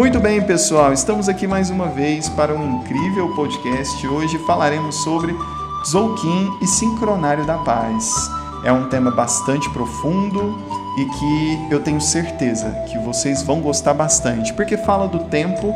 [0.00, 4.06] Muito bem, pessoal, estamos aqui mais uma vez para um incrível podcast.
[4.08, 5.36] Hoje falaremos sobre
[5.84, 8.30] Tzolk'in e Sincronário da Paz.
[8.64, 10.56] É um tema bastante profundo
[10.96, 15.74] e que eu tenho certeza que vocês vão gostar bastante, porque fala do tempo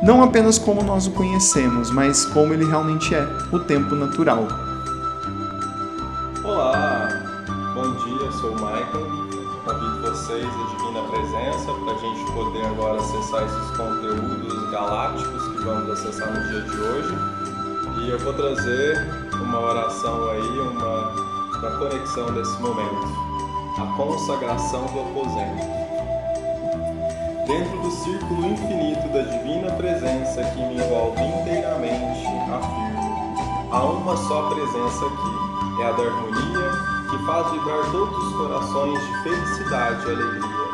[0.00, 4.46] não apenas como nós o conhecemos, mas como ele realmente é, o tempo natural.
[16.24, 17.14] Acessar no dia de hoje.
[18.00, 18.98] E eu vou trazer
[19.34, 21.10] uma oração aí, uma,
[21.58, 23.24] uma conexão desse momento.
[23.78, 25.84] A consagração do aposento.
[27.46, 34.48] Dentro do círculo infinito da Divina Presença que me envolve inteiramente, afirmo: há uma só
[34.48, 40.10] presença aqui, é a da harmonia que faz vibrar todos os corações de felicidade e
[40.10, 40.64] alegria.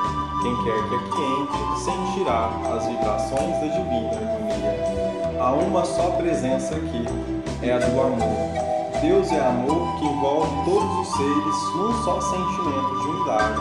[0.42, 4.79] Quem quer que aqui entre sentirá as vibrações da divina harmonia.
[5.40, 7.02] Há uma só presença aqui,
[7.62, 9.00] é a do amor.
[9.00, 13.60] Deus é amor que envolve todos os seres num só sentimento de unidade.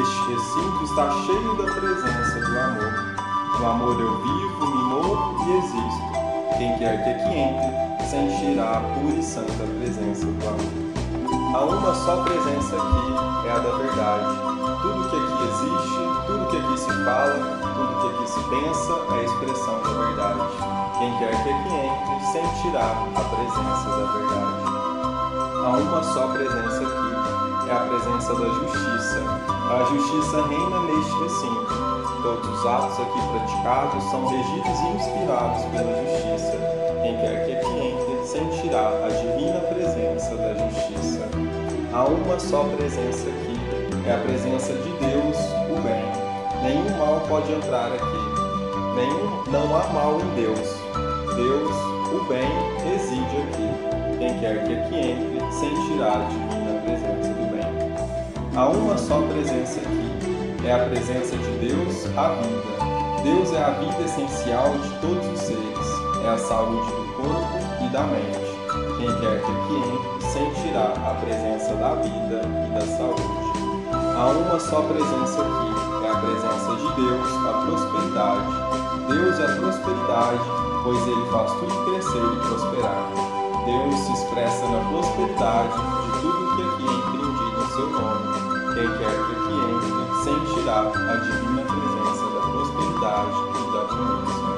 [0.00, 3.16] Este recinto está cheio da presença do amor.
[3.60, 6.56] No amor eu vivo, me movo e existo.
[6.56, 11.54] Quem quer que aqui entre sentirá a pura e santa presença do amor.
[11.54, 14.51] Há uma só presença aqui, é a da verdade.
[15.62, 17.38] Existe, tudo que aqui se fala,
[17.74, 20.40] tudo que aqui se pensa é a expressão da verdade.
[20.98, 24.62] Quem quer que aqui entre sentirá a presença da verdade.
[25.64, 29.22] Há uma só presença aqui, é a presença da justiça.
[29.70, 31.92] A justiça reina neste recinto.
[32.22, 36.58] Todos os atos aqui praticados são regidos e inspirados pela justiça.
[37.02, 41.28] Quem quer que aqui entre sentirá a divina presença da justiça.
[41.92, 45.11] Há uma só presença aqui, é a presença de Deus.
[46.62, 48.32] Nenhum mal pode entrar aqui.
[48.94, 50.76] Nenhum, não há mal em Deus.
[51.34, 51.76] Deus,
[52.12, 52.48] o bem,
[52.84, 53.92] reside aqui.
[54.18, 57.92] Quem quer que aqui entre, sentirá a divina presença do bem.
[58.54, 62.92] Há uma só presença aqui, é a presença de Deus, a vida.
[63.24, 65.86] Deus é a vida essencial de todos os seres,
[66.24, 68.52] é a saúde do corpo e da mente.
[68.98, 73.22] Quem quer que aqui entre sentirá a presença da vida e da saúde.
[73.92, 75.81] Há uma só presença aqui,
[76.42, 78.50] presença de Deus, a prosperidade.
[79.06, 80.40] Deus é a prosperidade,
[80.82, 83.08] pois ele faz tudo crescer e prosperar.
[83.64, 88.26] Deus se expressa na prosperidade de tudo que aqui é empreendido em seu nome.
[88.74, 94.50] Quem quer que aqui entre sentirá a divina presença da prosperidade e da abundância.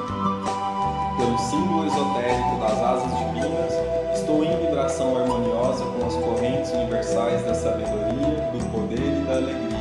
[1.17, 3.73] Pelo símbolo esotérico das asas divinas,
[4.15, 9.74] Estou em vibração harmoniosa com as correntes universais da sabedoria, do poder e da alegria.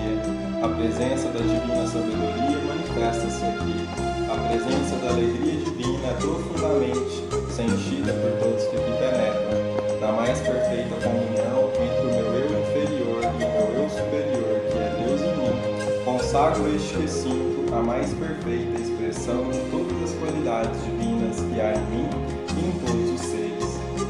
[0.77, 3.87] Presença da divina sabedoria manifesta-se aqui.
[4.31, 10.01] A presença da alegria divina é profundamente sentida por todos que aqui penetram.
[10.01, 14.79] Na mais perfeita comunhão entre o meu eu inferior e o meu eu superior, que
[14.79, 20.83] é Deus em mim, consagro este recinto a mais perfeita expressão de todas as qualidades
[20.85, 22.09] divinas que há em mim
[22.57, 23.45] e em todos os seres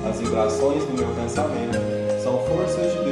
[0.06, 1.78] as vibrações do meu pensamento
[2.22, 3.03] são forças de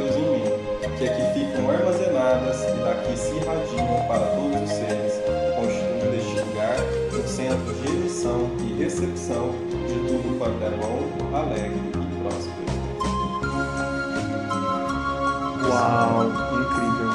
[1.02, 5.14] que aqui ficam armazenadas e daqui se irradiam para todos os seres,
[5.56, 6.76] constituindo este lugar
[7.12, 9.50] um centro de emissão e recepção
[9.88, 12.62] de tudo quanto é bom, alegre e próspero.
[15.68, 16.26] Uau,
[16.60, 17.10] incrível!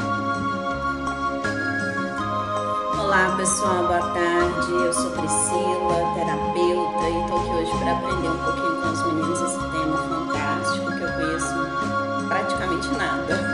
[2.99, 4.69] Olá pessoal, boa tarde.
[4.69, 9.41] Eu sou Priscila, terapeuta, e estou aqui hoje para aprender um pouquinho com os meninos
[9.41, 13.46] esse tema fantástico que eu conheço praticamente nada,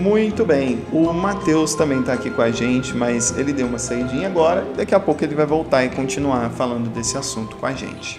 [0.00, 4.28] Muito bem, o Matheus também está aqui com a gente, mas ele deu uma saidinha
[4.28, 4.66] agora.
[4.74, 8.18] Daqui a pouco ele vai voltar e continuar falando desse assunto com a gente.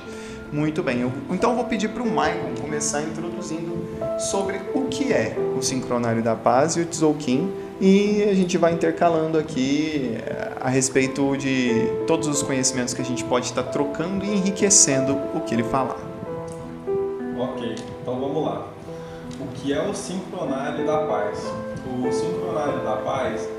[0.51, 3.83] Muito bem, eu, então eu vou pedir para o Maicon começar introduzindo
[4.19, 8.73] sobre o que é o Sincronário da Paz e o Tzolk'in e a gente vai
[8.73, 14.23] intercalando aqui eh, a respeito de todos os conhecimentos que a gente pode estar trocando
[14.23, 15.97] e enriquecendo o que ele falar.
[17.39, 18.67] Ok, então vamos lá.
[19.39, 21.70] O que é o sincronário da paz?
[21.91, 23.49] O sincronário da paz,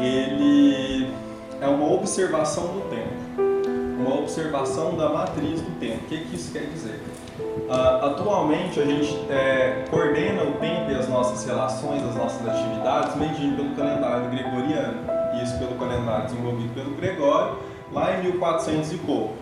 [0.00, 1.10] ele
[1.60, 3.26] é uma observação do tempo
[4.06, 6.04] uma observação da matriz do tempo.
[6.04, 7.02] O que, que isso quer dizer?
[7.38, 13.16] Uh, atualmente a gente é, coordena o tempo e as nossas relações, as nossas atividades,
[13.16, 14.98] medindo pelo calendário gregoriano.
[15.42, 17.58] Isso pelo calendário desenvolvido pelo Gregório,
[17.92, 19.34] lá em 1400 e pouco.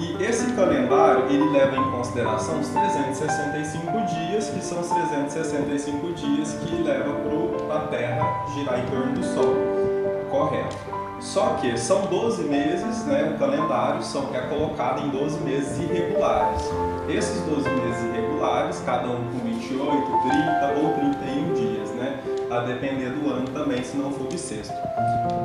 [0.00, 6.54] E esse calendário, ele leva em consideração os 365 dias, que são os 365 dias
[6.54, 7.12] que leva
[7.68, 9.54] para a Terra girar em torno do Sol.
[10.30, 10.76] Correto.
[11.20, 16.62] Só que são 12 meses, né, o calendário são, é colocado em 12 meses irregulares.
[17.06, 21.59] Esses 12 meses irregulares, cada um com 28, 30 ou 31 dias?
[22.50, 24.74] A depender do ano também, se não for bissexto.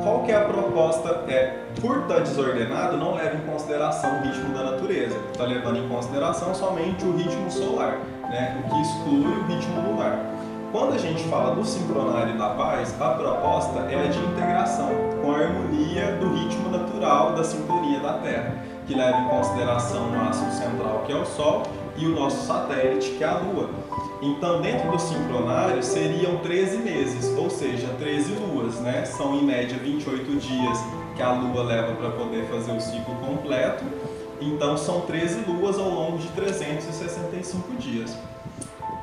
[0.02, 1.08] Qual que é a proposta?
[1.28, 5.16] É, por estar desordenado, não leva em consideração o ritmo da natureza.
[5.30, 7.98] Está levando em consideração somente o ritmo solar,
[8.28, 8.60] né?
[8.60, 10.18] O que exclui o ritmo lunar.
[10.72, 14.90] Quando a gente fala do sincronário da paz, a proposta é a de integração
[15.22, 18.52] com a harmonia do ritmo natural da sintonia da Terra,
[18.84, 21.62] que leva em consideração o astro central, que é o Sol,
[21.98, 23.70] e o nosso satélite, que é a Lua.
[24.22, 29.04] Então, dentro do sincronário, seriam 13 meses, ou seja, 13 luas, né?
[29.04, 30.78] São em média 28 dias
[31.14, 33.84] que a Lua leva para poder fazer o ciclo completo.
[34.40, 38.16] Então, são 13 luas ao longo de 365 dias.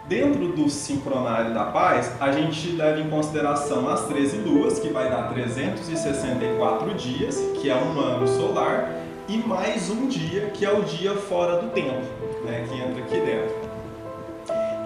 [0.08, 5.10] Dentro do sincronário da paz, a gente leva em consideração as 13 luas, que vai
[5.10, 8.92] dar 364 dias, que é um ano solar,
[9.30, 12.06] e mais um dia, que é o dia fora do tempo,
[12.44, 13.74] né, que entra aqui dentro.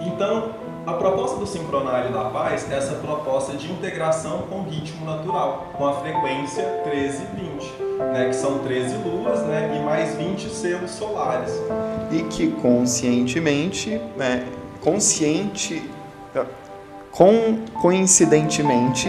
[0.00, 0.52] Então,
[0.86, 5.68] a proposta do sincronário da paz é essa proposta de integração com o ritmo natural,
[5.76, 10.48] com a frequência 13 e 20, né, que são 13 luas né, e mais 20
[10.48, 11.52] selos solares.
[12.10, 14.46] E que conscientemente, né,
[14.80, 15.82] consciente,
[17.12, 19.08] com, coincidentemente,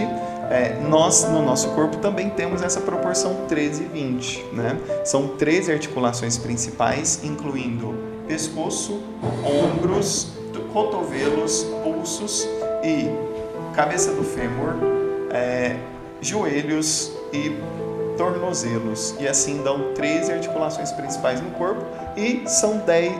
[0.50, 4.44] é, nós no nosso corpo também temos essa proporção 13 e 20.
[4.52, 4.76] Né?
[5.04, 9.02] São 13 articulações principais, incluindo pescoço,
[9.44, 10.28] ombros,
[10.72, 12.48] cotovelos, pulsos
[12.84, 13.10] e
[13.74, 14.74] cabeça do fêmur,
[15.32, 15.76] é,
[16.20, 17.56] joelhos e
[18.16, 19.16] tornozelos.
[19.18, 21.84] E assim dão 13 articulações principais no corpo
[22.16, 23.12] e são 10,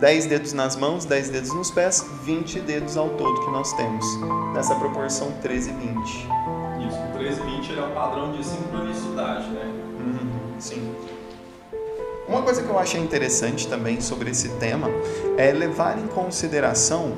[0.00, 4.04] 10 dedos nas mãos, 10 dedos nos pés, 20 dedos ao todo que nós temos.
[4.54, 6.04] Nessa proporção 13 e 20.
[6.88, 9.72] Isso, o 13 e 20 é o padrão de sincronicidade, né?
[10.00, 10.92] Uhum, sim.
[12.32, 14.88] Uma coisa que eu achei interessante também sobre esse tema
[15.36, 17.12] é levar em consideração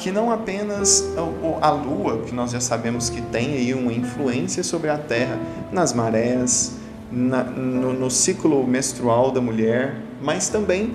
[0.00, 4.64] que não apenas a, a Lua, que nós já sabemos que tem aí uma influência
[4.64, 5.38] sobre a Terra,
[5.70, 6.72] nas marés,
[7.08, 10.92] na, no, no ciclo menstrual da mulher, mas também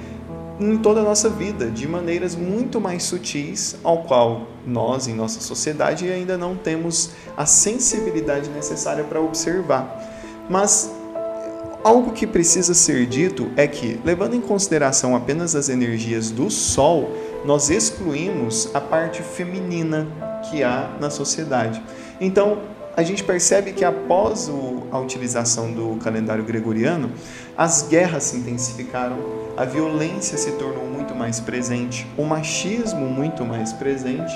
[0.59, 5.39] em toda a nossa vida, de maneiras muito mais sutis, ao qual nós, em nossa
[5.39, 10.19] sociedade, ainda não temos a sensibilidade necessária para observar.
[10.49, 10.91] Mas
[11.83, 17.11] Algo que precisa ser dito é que, levando em consideração apenas as energias do Sol,
[17.43, 20.07] nós excluímos a parte feminina
[20.43, 21.81] que há na sociedade.
[22.19, 22.59] Então,
[22.95, 27.11] a gente percebe que após o, a utilização do calendário gregoriano,
[27.57, 29.17] as guerras se intensificaram,
[29.57, 34.33] a violência se tornou muito mais presente, o machismo muito mais presente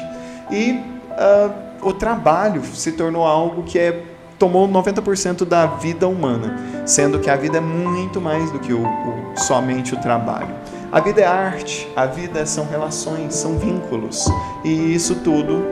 [0.49, 0.71] e
[1.11, 4.03] uh, o trabalho se tornou algo que é
[4.37, 8.83] tomou 90% da vida humana, sendo que a vida é muito mais do que o,
[8.83, 10.53] o, somente o trabalho.
[10.91, 14.25] A vida é arte, a vida são relações, são vínculos,
[14.63, 15.63] e isso tudo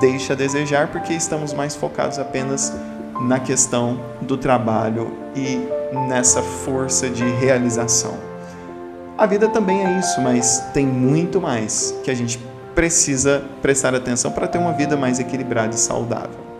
[0.00, 2.72] deixa a desejar porque estamos mais focados apenas
[3.20, 5.68] na questão do trabalho e
[6.08, 8.14] nessa força de realização.
[9.16, 12.40] A vida também é isso, mas tem muito mais que a gente
[12.74, 16.51] precisa prestar atenção para ter uma vida mais equilibrada e saudável.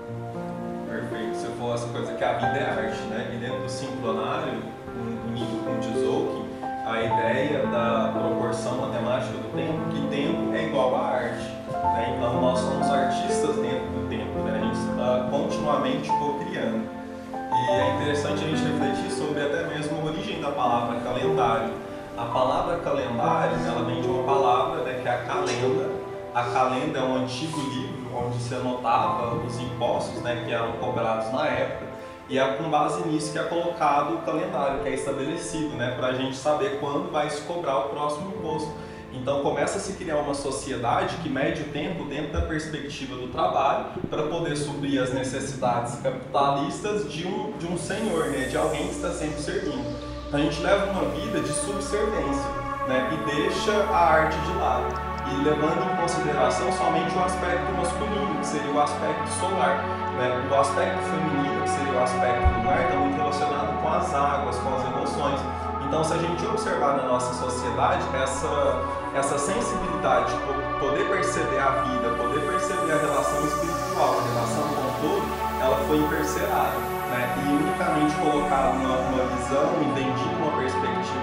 [26.34, 31.30] A calenda é um antigo livro onde se anotava os impostos né, que eram cobrados
[31.30, 31.92] na época.
[32.26, 36.06] E é com base nisso que é colocado o calendário, que é estabelecido, né, para
[36.06, 38.72] a gente saber quando vai se cobrar o próximo imposto.
[39.12, 43.28] Então começa a se criar uma sociedade que mede o tempo dentro da perspectiva do
[43.28, 48.88] trabalho para poder suprir as necessidades capitalistas de um, de um senhor, né, de alguém
[48.88, 49.84] que está sempre servindo.
[50.28, 52.50] Então a gente leva uma vida de subservência
[52.88, 55.11] né, e deixa a arte de lado.
[55.32, 59.82] E levando em consideração somente o aspecto masculino, que seria o aspecto solar.
[60.18, 60.48] Né?
[60.50, 64.74] O aspecto feminino, que seria o aspecto lunar, está muito relacionado com as águas, com
[64.76, 65.40] as emoções.
[65.88, 68.82] Então, se a gente observar na nossa sociedade essa,
[69.14, 74.84] essa sensibilidade de poder perceber a vida, poder perceber a relação espiritual, a relação com
[74.84, 75.26] o todo,
[75.62, 76.76] ela foi encarcerada
[77.08, 77.34] né?
[77.40, 81.22] e unicamente colocada numa, visão, entendida uma perspectiva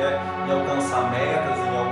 [0.00, 1.89] é em alcançar metas, em alcançar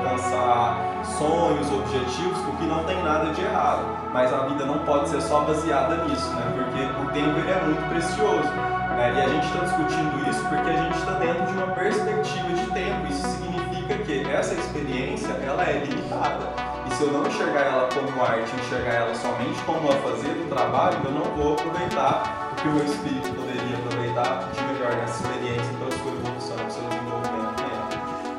[1.18, 3.84] sonhos, objetivos, o que não tem nada de errado.
[4.12, 6.52] Mas a vida não pode ser só baseada nisso, né?
[6.54, 8.48] Porque o tempo ele é muito precioso.
[8.96, 9.14] Né?
[9.16, 12.66] E a gente está discutindo isso porque a gente está dentro de uma perspectiva de
[12.72, 13.06] tempo.
[13.08, 16.52] Isso significa que essa experiência ela é limitada.
[16.86, 20.48] E se eu não enxergar ela como arte, enxergar ela somente como a fazer do
[20.48, 25.22] trabalho, eu não vou aproveitar o que o meu espírito poderia aproveitar de melhor nessa
[25.22, 26.27] experiência para a sua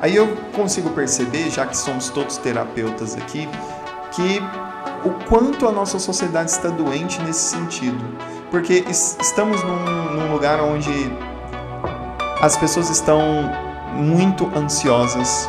[0.00, 3.48] Aí eu consigo perceber, já que somos todos terapeutas aqui,
[4.12, 4.40] que
[5.04, 8.02] o quanto a nossa sociedade está doente nesse sentido.
[8.50, 10.90] Porque estamos num, num lugar onde
[12.40, 13.20] as pessoas estão
[13.94, 15.48] muito ansiosas,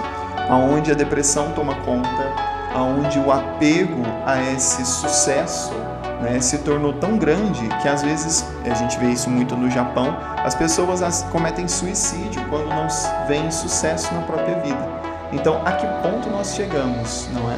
[0.49, 2.35] aonde a depressão toma conta,
[2.75, 5.80] aonde o apego a esse sucesso
[6.21, 10.15] né, se tornou tão grande que às vezes a gente vê isso muito no Japão,
[10.37, 12.87] as pessoas cometem suicídio quando não
[13.27, 15.01] veem sucesso na própria vida.
[15.31, 17.57] Então, a que ponto nós chegamos, não é?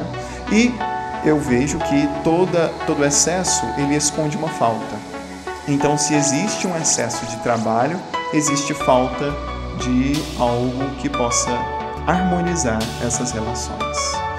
[0.52, 0.74] E
[1.24, 4.96] eu vejo que toda, todo excesso ele esconde uma falta.
[5.66, 7.98] Então, se existe um excesso de trabalho,
[8.32, 9.32] existe falta
[9.78, 11.50] de algo que possa
[12.06, 14.33] harmonizar essas relações.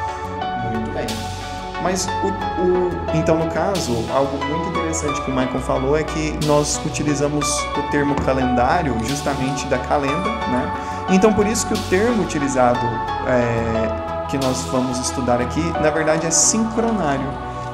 [1.86, 6.36] Mas o, o, então no caso, algo muito interessante que o Michael falou é que
[6.48, 10.74] nós utilizamos o termo calendário justamente da calenda, né?
[11.12, 12.80] Então por isso que o termo utilizado
[13.28, 17.30] é, que nós vamos estudar aqui, na verdade é sincronário,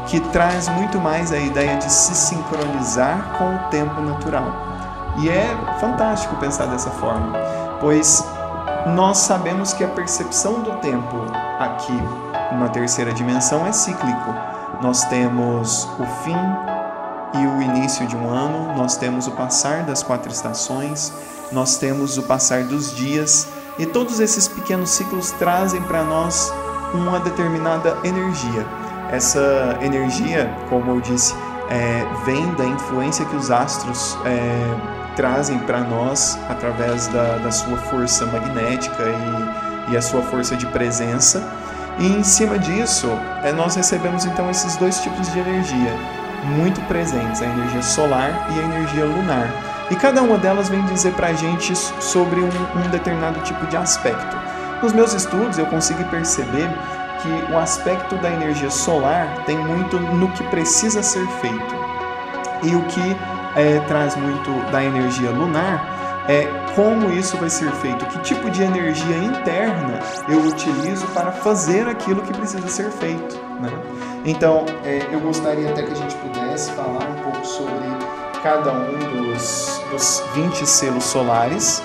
[0.07, 4.51] que traz muito mais a ideia de se sincronizar com o tempo natural.
[5.19, 7.31] E é fantástico pensar dessa forma,
[7.79, 8.27] pois
[8.87, 11.15] nós sabemos que a percepção do tempo
[11.59, 11.97] aqui
[12.51, 14.33] uma terceira dimensão é cíclico.
[14.81, 16.37] Nós temos o fim
[17.33, 21.13] e o início de um ano, nós temos o passar das quatro estações,
[21.51, 23.47] nós temos o passar dos dias,
[23.79, 26.51] e todos esses pequenos ciclos trazem para nós
[26.93, 28.65] uma determinada energia.
[29.11, 31.33] Essa energia, como eu disse,
[31.69, 37.77] é, vem da influência que os astros é, trazem para nós através da, da, sua
[37.77, 41.41] força magnética e, e a sua força de presença.
[41.99, 43.07] E em cima disso,
[43.43, 45.93] é, nós recebemos então esses dois tipos de energia
[46.43, 49.49] muito presentes, a energia solar e a energia lunar.
[49.89, 53.77] E cada uma delas vem dizer para a gente sobre um, um determinado tipo de
[53.77, 54.37] aspecto.
[54.81, 56.67] Nos meus estudos, eu consigo perceber
[57.21, 61.75] que o aspecto da energia solar tem muito no que precisa ser feito.
[62.63, 63.17] E o que
[63.55, 68.61] é, traz muito da energia lunar é como isso vai ser feito, que tipo de
[68.63, 69.99] energia interna
[70.29, 73.35] eu utilizo para fazer aquilo que precisa ser feito.
[73.59, 73.71] Né?
[74.25, 77.73] Então, é, eu gostaria até que a gente pudesse falar um pouco sobre
[78.43, 81.81] cada um dos, dos 20 selos solares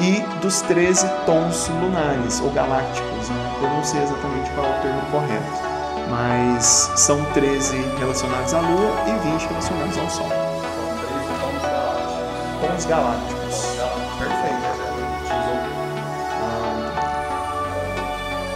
[0.00, 3.28] e dos 13 tons lunares ou galácticos.
[3.28, 3.56] Né?
[3.62, 5.74] Eu não sei exatamente qual é o termo correto,
[6.10, 10.28] mas são 13 relacionados à Lua e 20 relacionados ao Sol.
[10.28, 12.60] São 13 tons galácticos.
[12.60, 13.43] Tons galácticos.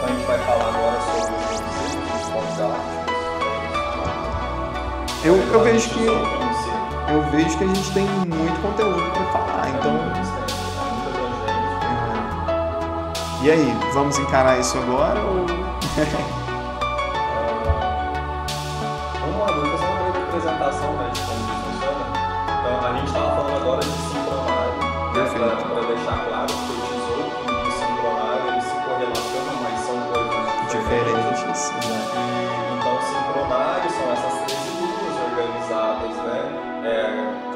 [0.09, 1.59] A gente vai falar agora sobre os.
[5.25, 9.99] Eu, eu vejo que eu vejo que a gente tem muito conteúdo para falar, então.
[13.43, 15.47] E aí, vamos encarar isso agora ou?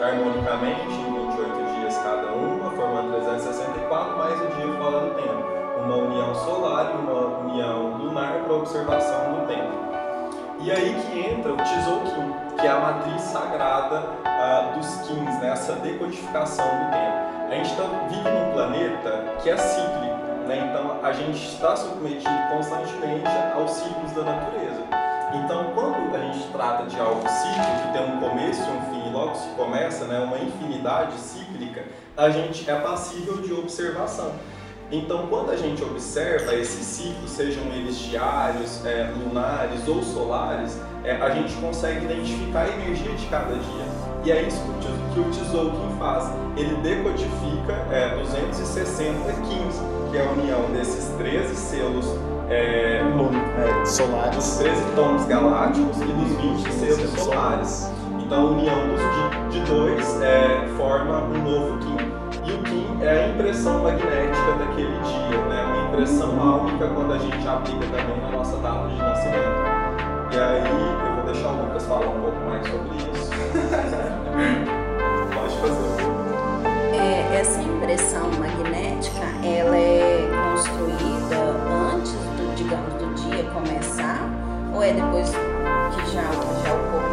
[0.02, 5.84] harmonicamente em 28 dias cada uma, formando 364, mais o dia fora do tempo.
[5.84, 9.82] Uma união solar e uma união lunar para observação do tempo.
[10.60, 15.50] E aí que entra o Tzolk'in, que é a matriz sagrada uh, dos Kins, né?
[15.50, 20.16] essa decodificação do tempo a gente tá, vive num planeta que é cíclico,
[20.48, 20.70] né?
[20.70, 24.71] então a gente está submetido constantemente aos ciclos da natureza.
[25.34, 29.08] Então, quando a gente trata de algo cíclico, que tem um começo e um fim,
[29.08, 31.84] e logo se começa, né, uma infinidade cíclica,
[32.16, 34.32] a gente é passível de observação.
[34.90, 41.12] Então, quando a gente observa esses ciclos, sejam eles diários, é, lunares ou solares, é,
[41.12, 44.12] a gente consegue identificar a energia de cada dia.
[44.24, 44.60] E é isso
[45.14, 46.30] que o Tzolk'in faz.
[46.58, 52.06] Ele decodifica é, 260 15, que é a união desses 13 selos
[52.52, 53.02] é, é,
[53.86, 57.90] solares, dos 13 tons galácticos e dos 20 selos solares.
[58.18, 59.00] Então a união dos,
[59.52, 61.96] de, de dois é, forma um novo Kim.
[62.44, 65.64] E o Kim é a impressão magnética daquele dia, né?
[65.64, 69.62] uma impressão áurica quando a gente aplica também na nossa data de nascimento.
[70.32, 73.30] E aí eu vou deixar o Lucas falar um pouco mais sobre isso.
[75.34, 76.02] Pode fazer.
[76.98, 80.21] É, essa impressão magnética, ela é
[83.52, 84.20] começar
[84.74, 87.12] ou é depois que já, já ocorreu?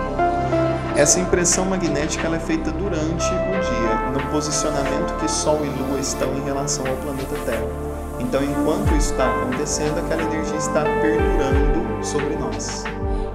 [0.95, 5.99] Essa impressão magnética ela é feita durante o dia, no posicionamento que Sol e Lua
[5.99, 7.89] estão em relação ao planeta Terra.
[8.19, 12.83] Então, enquanto isso está acontecendo, aquela energia está perdurando sobre nós.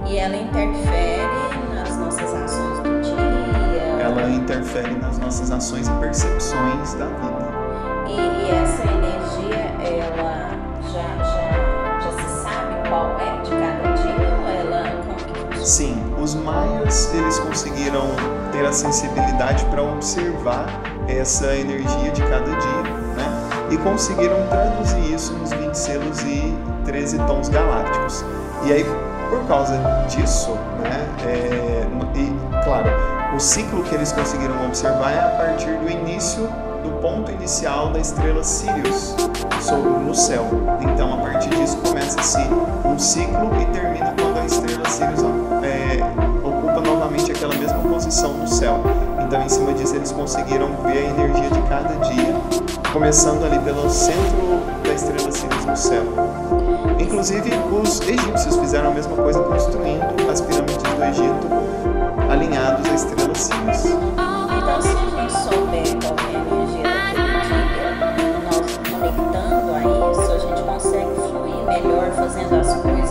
[0.05, 4.03] E ela interfere nas nossas ações do dia.
[4.03, 7.34] Ela interfere nas nossas ações e percepções da vida.
[16.25, 18.07] Os maias eles conseguiram
[18.51, 20.65] ter a sensibilidade para observar
[21.07, 22.83] essa energia de cada dia,
[23.15, 23.69] né?
[23.69, 26.51] E conseguiram traduzir isso nos 20 selos e
[26.83, 28.25] 13 tons galácticos.
[28.63, 28.83] E aí,
[29.29, 29.77] por causa
[30.09, 30.51] disso,
[30.81, 31.07] né?
[31.27, 32.89] é, e claro,
[33.35, 36.49] o ciclo que eles conseguiram observar é a partir do início
[36.81, 39.15] do ponto inicial da estrela Sirius
[39.59, 40.45] sobre no céu.
[40.81, 42.39] Então, a partir disso começa-se
[42.83, 45.21] um ciclo e termina quando a estrela Sirius
[45.63, 46.04] é,
[48.05, 48.79] posição no céu.
[49.19, 52.35] Então, em cima disso, eles conseguiram ver a energia de cada dia,
[52.93, 56.03] começando ali pelo centro da estrela Sirius no céu.
[56.99, 61.47] Inclusive, os egípcios fizeram a mesma coisa construindo as pirâmides do Egito
[62.29, 63.85] alinhados à estrela Sirius.
[63.85, 69.79] Então, se a gente souber qual é a energia daquele dia, nós conectando a
[70.11, 73.04] isso, a gente consegue fluir melhor fazendo as coisas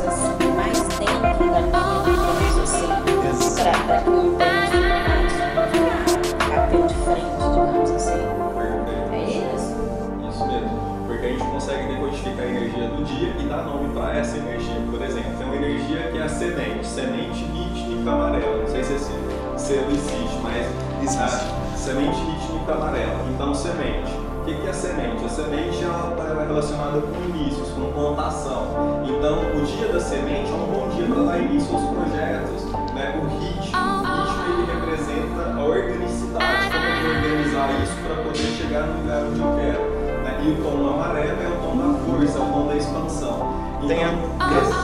[16.35, 18.59] semente, semente rítmica amarela.
[18.59, 19.13] Não sei se esse
[19.57, 20.67] selo existe, mas
[21.03, 21.23] Existe.
[21.23, 23.21] a semente rítmica amarela.
[23.35, 24.13] Então, semente.
[24.41, 25.25] O que é semente?
[25.25, 28.67] A semente está relacionada com inícios, com contação.
[29.09, 32.65] Então, o dia da semente é um bom dia para dar início aos projetos.
[32.95, 33.15] Né?
[33.17, 38.37] O ritmo, o ritmo ele representa a organicidade, como eu vou organizar isso para poder
[38.37, 39.95] chegar no lugar onde eu quero.
[40.25, 40.41] né?
[40.45, 43.55] E o tom amarelo é o tom da força, é o tom da expansão.
[43.79, 44.84] Então, Tem a- É, é,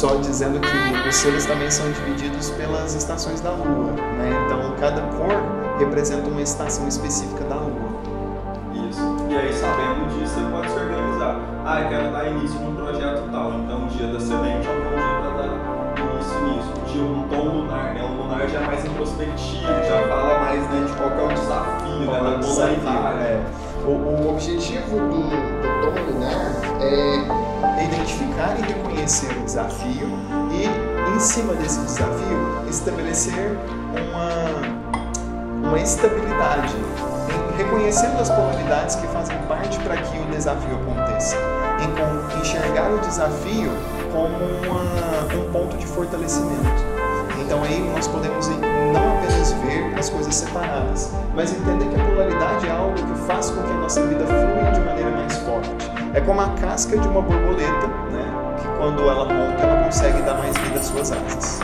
[0.00, 4.30] só dizendo que os selos também são divididos pelas estações da Lua, né?
[4.46, 5.28] Então cada cor
[5.78, 8.00] representa uma estação específica da Lua.
[8.88, 9.02] Isso.
[9.28, 11.38] E aí, sabendo disso, você pode se organizar.
[11.66, 13.52] Ah, eu quero dar início num projeto tal.
[13.52, 16.72] Então, o dia da semente é um bom dia para dar início nisso.
[16.80, 18.02] O dia, um tom lunar, né?
[18.02, 22.10] O lunar já é mais introspectivo, já fala mais né, de qual é o desafio,
[22.10, 22.20] né?
[22.20, 23.18] Da polaridade.
[23.18, 23.42] É.
[23.84, 27.49] O, o objetivo do, do tom lunar é
[27.82, 30.08] identificar e reconhecer o desafio
[30.52, 33.56] e, em cima desse desafio, estabelecer
[33.94, 36.74] uma, uma estabilidade,
[37.56, 41.36] reconhecendo as polaridades que fazem parte para que o desafio aconteça.
[42.40, 43.70] Enxergar o desafio
[44.12, 46.82] como uma- um ponto de fortalecimento.
[47.40, 52.66] Então aí nós podemos não apenas ver as coisas separadas, mas entender que a polaridade
[52.66, 55.99] é algo que faz com que a nossa vida flua de maneira mais forte.
[56.12, 58.56] É como a casca de uma borboleta, né?
[58.60, 61.60] Que quando ela monta, ela consegue dar mais vida às suas asas.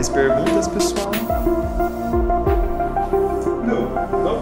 [0.00, 1.10] Mais perguntas, pessoal?
[3.66, 3.82] Não,
[4.22, 4.38] não.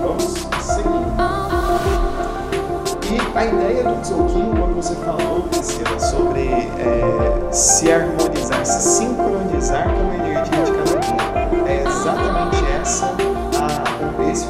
[0.00, 1.02] Vamos seguir.
[3.10, 9.88] E a ideia do Tzolk'in, quando você falou, Priscila, sobre é, se harmonizar, se sincronizar
[9.92, 11.16] com a energia de cada dia,
[11.66, 13.06] é exatamente essa
[13.58, 14.46] a, esse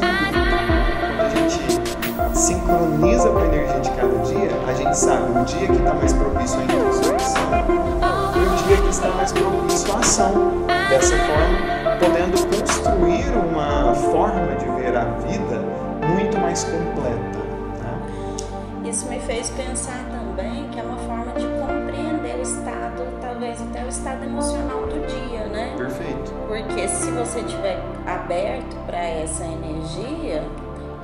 [2.39, 6.13] sincroniza com a energia de cada dia, a gente sabe o dia que está mais
[6.13, 7.86] propício à introspecção
[10.07, 15.59] Dessa forma, podendo construir uma forma de ver a vida
[16.15, 17.39] muito mais completa.
[17.83, 18.89] né?
[18.89, 23.85] Isso me fez pensar também que é uma forma de compreender o estado, talvez até
[23.85, 25.75] o estado emocional do dia, né?
[25.77, 26.33] Perfeito.
[26.47, 30.45] Porque se você estiver aberto para essa energia,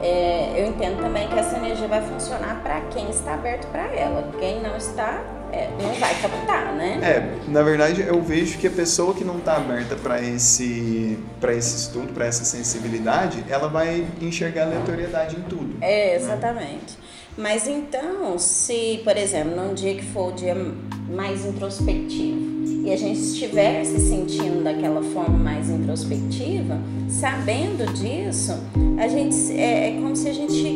[0.01, 4.25] é, eu entendo também que essa energia vai funcionar para quem está aberto para ela.
[4.39, 5.21] Quem não está,
[5.53, 6.99] é, não vai captar, né?
[7.03, 11.55] É, na verdade eu vejo que a pessoa que não está aberta para esse, para
[11.55, 15.77] esse estudo, para essa sensibilidade, ela vai enxergar aleatoriedade em tudo.
[15.81, 16.99] É, exatamente.
[17.37, 20.55] Mas então, se, por exemplo, num dia que for o dia
[21.09, 22.53] mais introspectivo,
[22.85, 26.79] e a gente estiver se sentindo daquela forma mais introspectiva,
[27.09, 28.59] sabendo disso,
[28.99, 30.67] a gente é, é como se a gente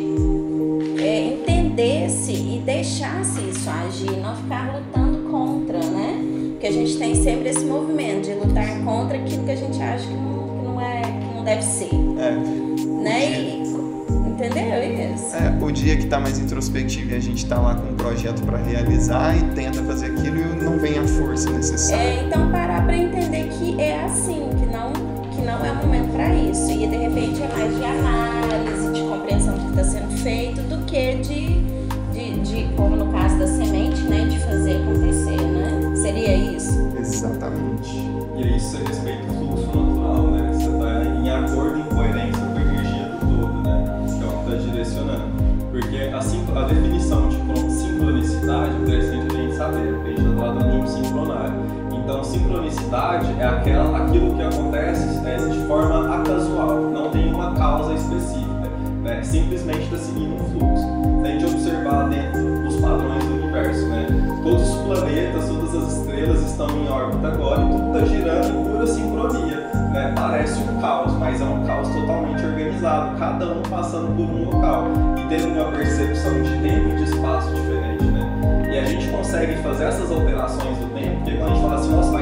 [1.01, 5.06] é, entendesse e deixasse isso agir, não ficar lutando né?
[6.67, 10.05] Porque a gente tem sempre esse movimento de lutar contra aquilo que a gente acha
[10.05, 11.89] que não, que não é, que não deve ser.
[12.19, 12.31] É.
[13.03, 13.39] Né?
[13.39, 13.63] E,
[14.27, 15.33] entendeu isso?
[15.33, 18.41] É, o dia que está mais introspectivo e a gente está lá com um projeto
[18.43, 22.03] para realizar e tenta fazer aquilo e não vem a força necessária.
[22.03, 24.91] É, então parar para entender que é assim, que não,
[25.31, 26.69] que não é o momento para isso.
[26.69, 30.83] E de repente é mais de análise, de compreensão do que está sendo feito, do
[30.83, 31.61] que de,
[32.11, 35.06] de, de, como no caso da semente, né, de fazer acontecer,
[52.37, 58.69] sincronicidade é aquela, aquilo que acontece é, de forma acasual, não tem uma causa específica,
[59.03, 59.21] né?
[59.23, 60.85] simplesmente está seguindo um fluxo.
[61.21, 64.07] Se a gente observar dentro dos padrões do universo, né?
[64.43, 68.71] todos os planetas, todas as estrelas estão em órbita agora e tudo está girando em
[68.71, 69.57] pura sincronia.
[69.93, 70.13] Né?
[70.15, 74.87] Parece um caos, mas é um caos totalmente organizado, cada um passando por um local
[75.17, 78.03] e tendo uma percepção de tempo e de espaço diferente.
[78.03, 78.69] Né?
[78.71, 81.91] E a gente consegue fazer essas alterações do tempo, porque quando a gente fala assim,
[81.91, 82.16] nossa,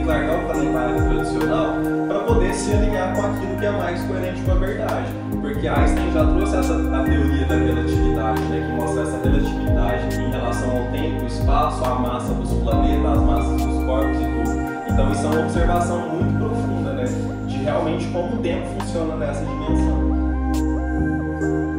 [0.00, 1.74] que largar o calendário tradicional
[2.08, 5.06] para poder se alinhar com aquilo que é mais coerente com a verdade.
[5.40, 10.30] Porque Einstein já trouxe essa, a teoria da relatividade, né, que mostra essa relatividade em
[10.30, 14.50] relação ao tempo, espaço, a massa dos planetas, as massas dos corpos e tudo.
[14.92, 17.04] Então isso é uma observação muito profunda, né,
[17.46, 20.10] de realmente como o tempo funciona nessa dimensão.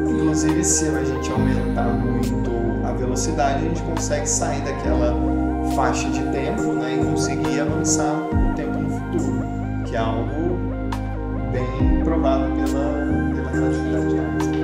[0.10, 2.52] Inclusive, se a gente aumentar muito
[2.86, 5.14] a velocidade, a gente consegue sair daquela
[5.76, 9.44] faixa de tempo né, e conseguir avançar o tempo no futuro,
[9.86, 10.58] que é algo
[11.52, 14.62] bem provado pela, pela relatividade de.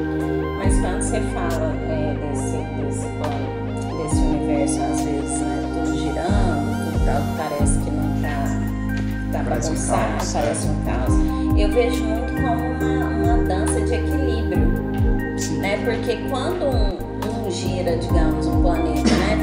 [0.58, 6.94] Mas quando você fala é, desse, desse plano, desse universo, às vezes, né, tudo girando,
[6.94, 11.38] tudo parece que não tá, tá Parece um bagunçado, caos, parece um caos.
[11.58, 15.60] Eu vejo muito como uma, uma dança de equilíbrio, Sim.
[15.60, 15.78] né?
[15.84, 18.87] Porque quando um, um gira, digamos, um planeta,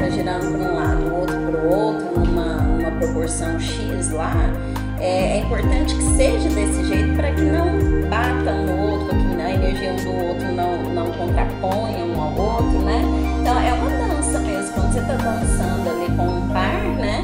[0.05, 4.11] né, tá girando para um lado, o outro para o outro, numa, numa proporção X
[4.11, 4.33] lá,
[4.99, 9.17] é, é importante que seja desse jeito para que não bata um no outro, para
[9.17, 13.01] que a energia um do outro não, não contraponha um ao outro, né?
[13.41, 17.21] Então é uma dança mesmo, quando você tá dançando ali com um par, né?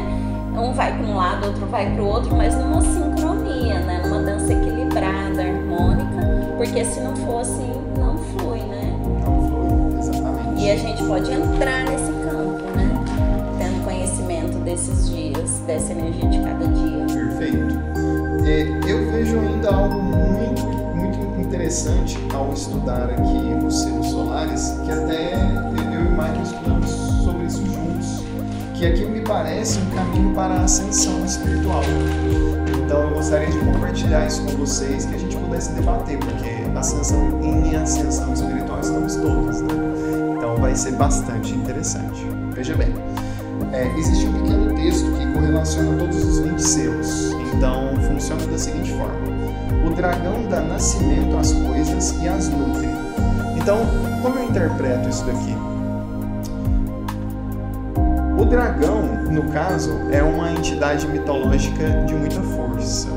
[0.57, 4.01] Um vai para um lado, outro vai para o outro, mas numa sincronia, né?
[4.03, 8.93] Numa dança equilibrada, harmônica, porque se não for assim, não flui, né?
[9.25, 10.63] Não flui, exatamente.
[10.63, 12.00] E a gente pode entrar nesse
[14.71, 17.05] desses dias, dessa energia de cada dia.
[17.05, 17.75] Perfeito.
[18.45, 24.91] É, eu vejo ainda algo muito, muito interessante ao estudar aqui os ciclos solares, que
[24.91, 28.23] até eu e o estudamos sobre isso juntos,
[28.73, 31.83] que aqui me parece um caminho para a ascensão espiritual.
[32.85, 37.41] Então eu gostaria de compartilhar isso com vocês, que a gente pudesse debater, porque ascensão
[37.43, 39.73] em ascensão espiritual estamos todos, né?
[40.37, 42.25] Então vai ser bastante interessante.
[42.53, 42.93] Veja bem,
[43.73, 47.31] é, existe um pequeno texto que correlaciona todos os 20 selos.
[47.55, 52.87] Então, funciona da seguinte forma: O dragão dá nascimento às coisas e as nutre.
[53.55, 53.79] Então,
[54.21, 55.55] como eu interpreto isso daqui?
[58.37, 63.07] O dragão, no caso, é uma entidade mitológica de muita força.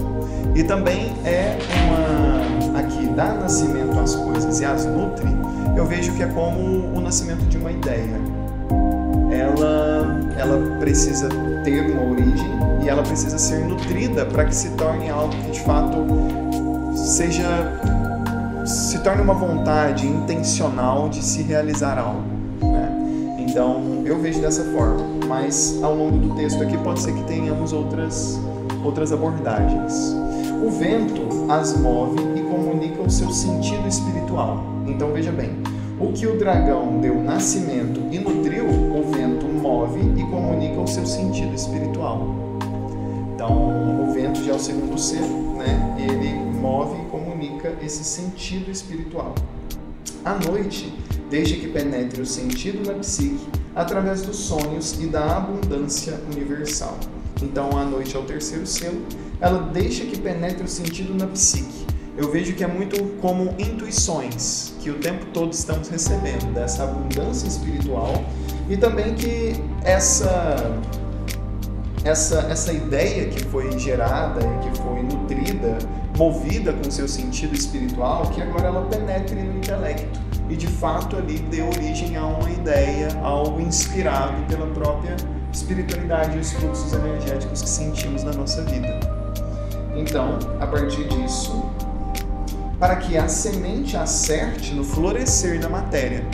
[0.54, 2.78] E também é uma.
[2.78, 5.28] Aqui, dá nascimento às coisas e as nutre,
[5.76, 8.20] eu vejo que é como o nascimento de uma ideia
[9.34, 10.03] ela,
[10.36, 11.28] ela precisa
[11.62, 12.50] ter uma origem
[12.82, 15.96] e ela precisa ser nutrida para que se torne algo que de fato
[16.94, 17.80] seja
[18.66, 22.22] se torne uma vontade intencional de se realizar algo.
[22.62, 23.36] Né?
[23.38, 27.72] Então eu vejo dessa forma, mas ao longo do texto aqui pode ser que tenhamos
[27.72, 28.38] outras
[28.82, 30.14] outras abordagens.
[30.62, 34.64] O vento as move e comunica o seu sentido espiritual.
[34.86, 35.50] Então veja bem,
[36.00, 38.03] o que o dragão deu nascimento
[40.84, 42.28] o seu sentido espiritual.
[43.34, 45.96] Então, o vento já é o segundo selo, né?
[45.98, 49.34] Ele move e comunica esse sentido espiritual.
[50.24, 50.94] À noite,
[51.30, 56.98] deixa que penetre o sentido na psique através dos sonhos e da abundância universal.
[57.42, 59.02] Então, a noite é o terceiro selo,
[59.40, 61.86] ela deixa que penetre o sentido na psique.
[62.16, 67.48] Eu vejo que é muito como intuições que o tempo todo estamos recebendo dessa abundância
[67.48, 68.22] espiritual
[68.68, 70.78] e também que essa
[72.04, 75.78] essa essa ideia que foi gerada e que foi nutrida,
[76.16, 81.38] movida com seu sentido espiritual, que agora ela penetre no intelecto e de fato ali
[81.38, 85.16] dê origem a uma ideia, algo inspirado pela própria
[85.52, 89.00] espiritualidade e os fluxos energéticos que sentimos na nossa vida.
[89.96, 91.64] Então, a partir disso,
[92.78, 96.24] para que a semente acerte no florescer da matéria.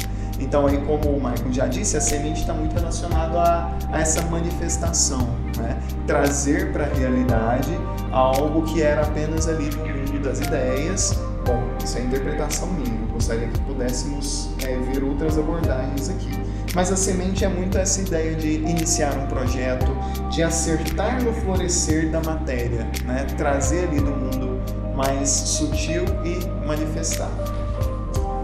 [0.40, 4.22] Então, aí, como o Michael já disse, a semente está muito relacionado a, a, essa
[4.22, 5.78] manifestação, né?
[6.06, 7.70] trazer para a realidade
[8.10, 11.12] algo que era apenas ali no mundo das ideias.
[11.44, 16.30] Bom, isso é interpretação minha, eu gostaria que pudéssemos é, ver outras abordagens aqui.
[16.74, 19.86] Mas a semente é muito essa ideia de iniciar um projeto,
[20.30, 23.26] de acertar no florescer da matéria, né?
[23.36, 24.62] trazer ali do mundo
[24.94, 27.30] mais sutil e manifestar.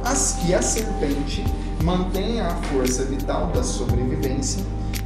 [0.05, 1.45] As, e a serpente
[1.87, 4.61] mantém a força vital da sobrevivência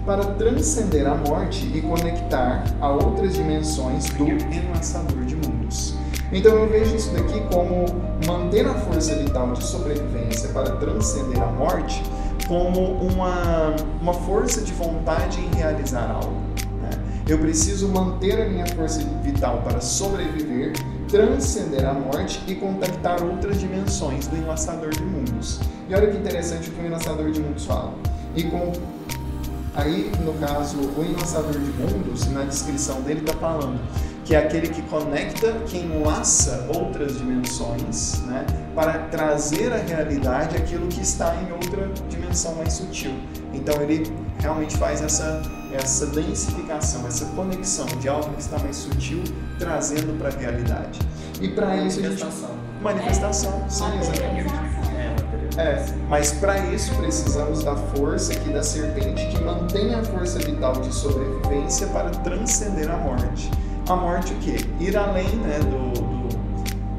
[0.06, 5.94] para transcender a morte e conectar a outras dimensões do enlaçador de mundos.
[6.32, 7.84] Então eu vejo isso daqui como
[8.26, 12.02] manter a força vital de sobrevivência para transcender a morte
[12.48, 16.40] como uma, uma força de vontade em realizar algo.
[16.80, 16.90] Né?
[17.28, 20.72] Eu preciso manter a minha força vital para sobreviver,
[21.08, 25.60] transcender a morte e contactar outras dimensões do enlaçador de mundos.
[25.90, 27.92] E olha que interessante o que o enlaçador de mundos fala.
[28.36, 28.72] E com
[29.74, 33.80] Aí, no caso, o enlaçador de mundos, na descrição dele, está falando
[34.24, 40.86] que é aquele que conecta, que enlaça outras dimensões, né, para trazer à realidade aquilo
[40.86, 43.12] que está em outra dimensão mais sutil.
[43.52, 49.22] Então ele realmente faz essa essa densificação, essa conexão de algo que está mais sutil,
[49.58, 50.98] trazendo para a realidade.
[51.40, 52.26] E para isso a gente
[52.82, 54.79] manifestação, sim, exatamente.
[55.60, 60.72] É, mas para isso precisamos da força aqui da serpente que mantém a força vital
[60.72, 63.50] de sobrevivência para transcender a morte
[63.90, 64.56] a morte o quê?
[64.78, 66.20] Ir além né, do, do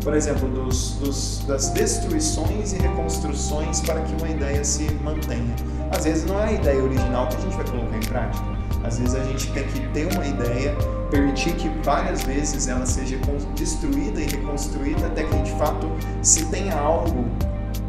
[0.04, 5.56] por exemplo, dos, dos, das destruições e reconstruções para que uma ideia se mantenha.
[5.92, 8.46] Às vezes não é a ideia original que a gente vai colocar em prática.
[8.84, 10.76] Às vezes a gente tem que ter uma ideia,
[11.12, 13.18] permitir que várias vezes ela seja
[13.56, 15.88] destruída e reconstruída até que de fato
[16.24, 17.26] se tenha algo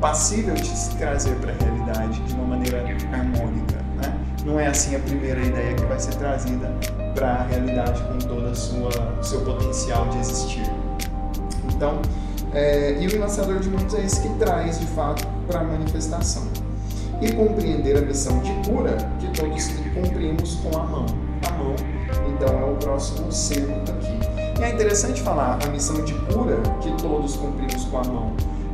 [0.02, 2.78] passível de se trazer para a realidade de uma maneira
[3.12, 3.76] harmônica.
[3.96, 4.18] Né?
[4.44, 6.74] Não é assim a primeira ideia que vai ser trazida
[7.14, 10.68] para a realidade com todo o seu potencial de existir.
[11.72, 12.02] Então,
[12.52, 16.42] é, e o lançador de mundos é esse que traz de fato para a manifestação.
[17.20, 21.06] E compreender a missão de cura que todos cumprimos com a mão.
[21.48, 21.76] A mão,
[22.34, 24.58] então, é o próximo selo aqui.
[24.60, 28.32] E é interessante falar a missão de cura que todos cumprimos com a mão,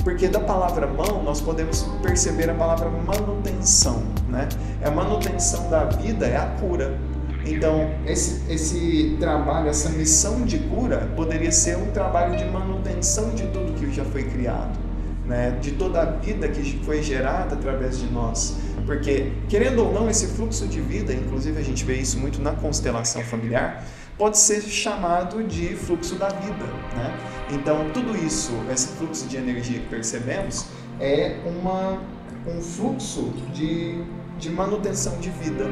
[0.09, 4.49] porque da palavra mão nós podemos perceber a palavra manutenção, né?
[4.81, 6.99] É a manutenção da vida, é a cura.
[7.45, 13.49] Então, esse, esse trabalho, essa missão de cura, poderia ser um trabalho de manutenção de
[13.49, 14.79] tudo que já foi criado,
[15.27, 15.59] né?
[15.61, 18.57] de toda a vida que foi gerada através de nós.
[18.87, 22.53] Porque, querendo ou não, esse fluxo de vida, inclusive a gente vê isso muito na
[22.53, 23.85] constelação familiar,
[24.19, 26.67] pode ser chamado de fluxo da vida.
[26.97, 27.19] Né?
[27.53, 30.67] Então, tudo isso, esse fluxo de energia que percebemos,
[31.01, 31.99] é uma,
[32.47, 34.05] um fluxo de
[34.39, 35.65] de manutenção de vida.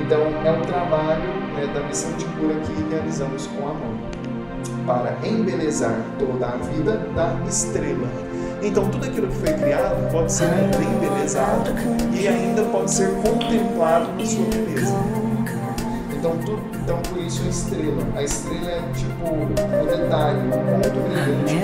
[0.00, 3.98] Então, é um trabalho né, da missão de cura que realizamos com a mão
[4.86, 8.08] para embelezar toda a vida da estrela.
[8.62, 11.70] Então, tudo aquilo que foi criado pode ser embelezado
[12.12, 15.25] e ainda pode ser contemplado por sua beleza.
[16.18, 18.02] Então, tudo, então, por isso a estrela.
[18.16, 21.56] A estrela é tipo o detalhe, o ponto brilhante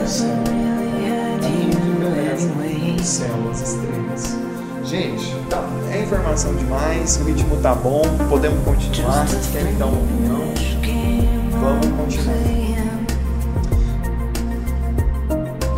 [2.97, 3.35] do céu.
[3.51, 4.37] As estrelas.
[4.85, 9.27] Gente, tá, é informação demais, o ritmo tá bom, podemos continuar.
[9.27, 10.43] Vocês querem dar uma opinião?
[11.61, 12.37] Vamos continuar.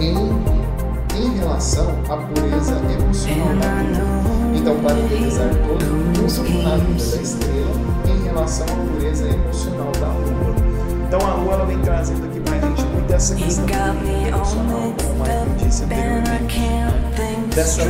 [0.01, 0.17] Em,
[1.17, 4.57] em relação à pureza emocional da lua.
[4.57, 5.85] Então, para utilizar todo
[6.25, 7.84] o vida da estrela
[8.35, 10.55] relação à pureza emocional da lua.
[11.07, 13.65] Então, a lua ela vem trazendo aqui pra gente muito essa questão
[14.27, 16.61] emocional, como a disse anteriormente.
[17.55, 17.85] Dessa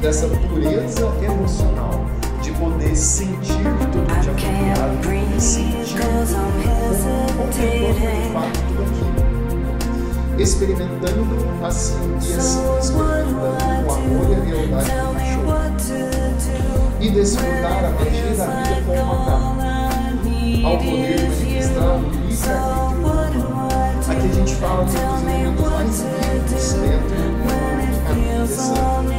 [0.00, 2.06] dessa pureza emocional,
[2.40, 6.26] de poder sentir tudo é de poder sentir o
[8.32, 10.40] fato tudo aquilo.
[10.40, 11.26] Experimentando
[11.64, 13.40] assim e assim, experimentando
[13.86, 15.15] o amor e a lealdade.
[17.06, 19.56] E desfrutar a magia da vida com o macaco.
[20.66, 23.46] Ao poder manifestar o livre-arbítrio.
[24.10, 27.16] Aqui a gente fala dos elementos mais vivos dentro
[28.42, 28.74] dessa,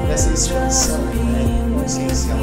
[0.05, 2.37] dessa expansão né, consciencial.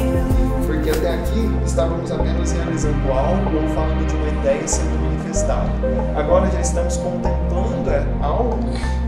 [0.65, 5.69] Porque até aqui estávamos apenas realizando algo ou falando de uma ideia sendo manifestada.
[6.15, 8.57] Agora já estamos contemplando é, algo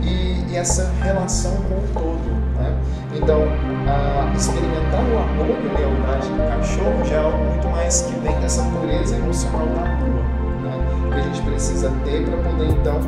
[0.04, 2.30] e, e essa relação com o todo.
[2.60, 2.78] Né?
[3.15, 3.41] Então,
[4.36, 8.39] experimentar o amor e a lealdade do cachorro já é algo muito mais que vem
[8.39, 10.23] dessa pureza emocional da lua.
[10.62, 11.12] Né?
[11.12, 13.00] Que a gente precisa ter para poder então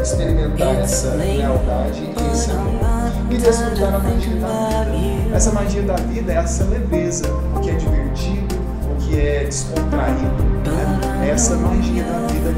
[0.00, 5.36] experimentar essa lealdade e esse amor e desfrutar a magia da vida.
[5.36, 7.24] Essa magia da vida é essa leveza,
[7.56, 8.56] o que é divertido,
[8.90, 10.42] o que é descontraído.
[10.64, 11.30] Né?
[11.30, 12.52] Essa magia da vida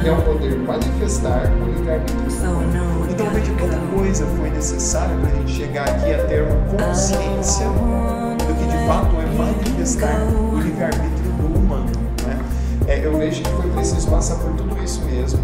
[0.00, 1.42] que é o poder manifestar
[1.80, 3.10] o livre-arbítrio.
[3.10, 7.66] Então veja quanta coisa foi necessária para a gente chegar aqui a ter uma consciência
[7.66, 11.90] do que de fato é manifestar o livre-arbítrio do humano.
[12.26, 12.38] Né?
[12.86, 15.40] É, eu vejo que foi preciso passar por tudo isso mesmo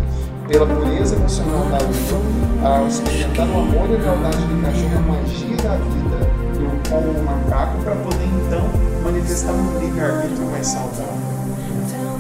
[0.47, 5.01] pela pureza emocional da luta, ao experimentar o amor e a lealdade do cachorro, a
[5.01, 6.19] magia da vida
[6.55, 8.63] do, com o macaco, para poder então
[9.03, 11.37] manifestar um livre-arbítrio mais saudável.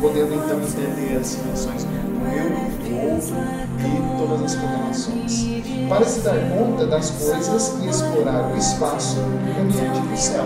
[0.00, 5.46] Podendo então entender as dimensões do eu, do outro e todas as correlações.
[5.88, 10.44] Para se dar conta das coisas e explorar o espaço do caminhante do céu.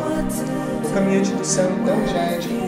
[0.84, 2.60] O caminhante do céu então já é tipo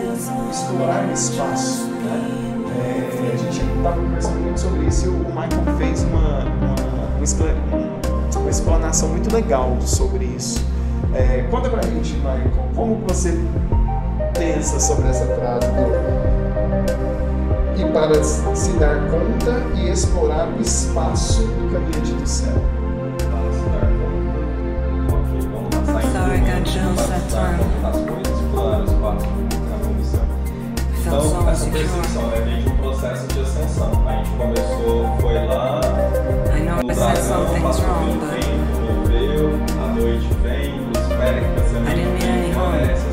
[0.51, 1.85] explorar o espaço.
[1.85, 2.43] Né?
[2.79, 8.51] É, a gente estava conversando muito sobre isso e o Michael fez uma, uma, uma
[8.51, 10.65] explanação muito legal sobre isso.
[11.15, 13.39] É, conta pra gente, Michael, como você
[14.35, 16.22] pensa sobre essa frase do
[17.83, 22.55] e para se dar conta e explorar o espaço do caminhante do céu.
[23.19, 25.17] Para se dar conta.
[25.17, 25.83] Ok, vamos lá.
[26.13, 26.63] Sorry, o.
[31.05, 34.09] Então, essa percepção né, vem de um processo de ascensão.
[34.09, 35.81] A gente começou, foi lá,
[36.81, 39.51] no dragão, passou pelo tempo, veio,
[39.83, 41.81] a noite vem, os espectros, a
[42.53, 43.12] aparece,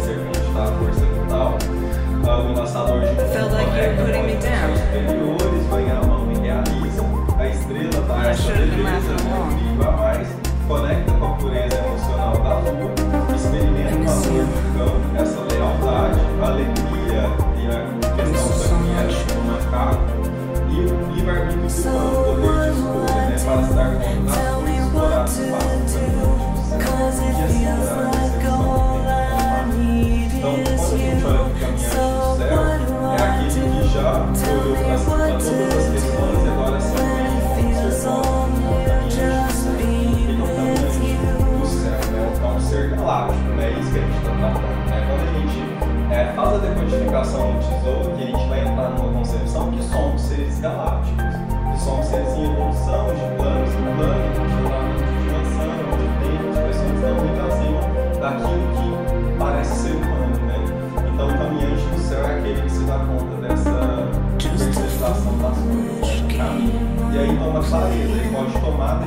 [2.39, 7.03] o enlaçador de mundo conecta com as superiores, vai a mão e realiza,
[7.37, 9.15] a estrela dá essa beleza,
[9.81, 10.27] a mais,
[10.67, 12.91] conecta com a pureza emocional da lua,
[13.35, 17.23] experimenta a lua do cão, essa lealdade, alegria,
[18.03, 20.19] a questão da criança do macaco.
[20.69, 24.37] E o livre-arbítrio do humano, o poder de escolha, né, para se dar conta das
[24.53, 27.79] coisas, explorar o espaço e explorar a
[28.39, 28.98] Então,
[30.89, 32.65] quando a gente olha para o caminhante do céu,
[33.11, 34.09] é aquele que já
[34.49, 37.29] olhou para todas as questões e agora se do é
[37.79, 38.21] do céu,
[42.11, 42.31] né?
[42.41, 43.65] é um ser galáctico, né?
[43.65, 44.65] É isso que a gente está tratando.
[44.87, 44.97] Né?
[45.07, 45.59] Quando a gente
[46.11, 50.21] é, faz a decodificação do tesouro, que a gente vai entrar numa concepção que somos
[50.21, 51.35] seres galácticos,
[51.71, 54.57] que somos seres em evolução de planos planos, de
[54.97, 57.81] de dimensão, de tempo, de pessoas que estão muito acima
[58.19, 58.68] daquilo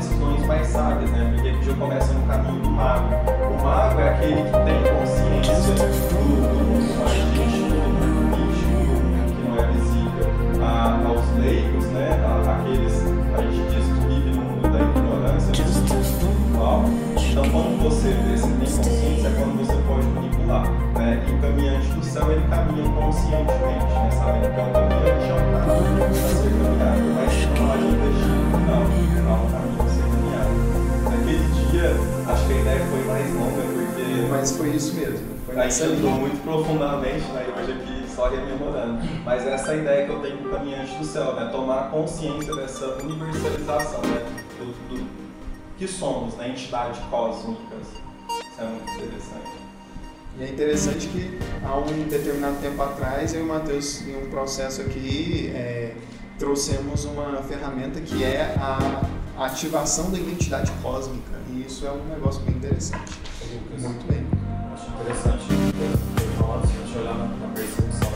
[0.02, 1.32] decisões mais sábias, né?
[1.34, 3.06] Porque aqui já começa no caminho do mago.
[3.50, 5.86] O mago é aquele que tem consciência do,
[6.48, 6.72] do
[7.38, 8.82] íntimo, do místico,
[9.28, 12.08] que não é visível a, aos leigos, né?
[12.26, 12.94] A, aqueles,
[13.36, 16.84] a gente diz que vive no mundo da ignorância, no mundo espiritual.
[17.30, 20.70] Então, quando você vê, você tem consciência, é quando você pode manipular.
[20.94, 21.24] Né?
[21.26, 24.10] E o caminhante do céu, ele caminha conscientemente, né?
[24.42, 24.81] é
[34.32, 35.26] Mas foi isso mesmo.
[35.44, 37.46] Foi a gente entrou muito profundamente, né?
[37.46, 38.98] E hoje aqui só rememorando.
[39.24, 41.50] Mas essa é a ideia que eu tenho com o caminhante do céu, né?
[41.52, 44.26] Tomar consciência dessa universalização, né?
[44.58, 45.06] Do, do
[45.76, 46.48] que somos, né?
[46.48, 47.86] Entidades cósmicas.
[48.28, 49.52] Isso é muito interessante.
[50.38, 54.30] E é interessante que há um determinado tempo atrás eu e o Matheus, em um
[54.30, 55.94] processo aqui, é,
[56.38, 59.02] trouxemos uma ferramenta que é a
[59.44, 61.32] ativação da identidade cósmica.
[61.50, 63.12] E isso é um negócio bem interessante.
[63.78, 64.11] Muito
[65.02, 65.12] bem.
[65.12, 68.10] Acho interessante falar se a gente olhar na, percepção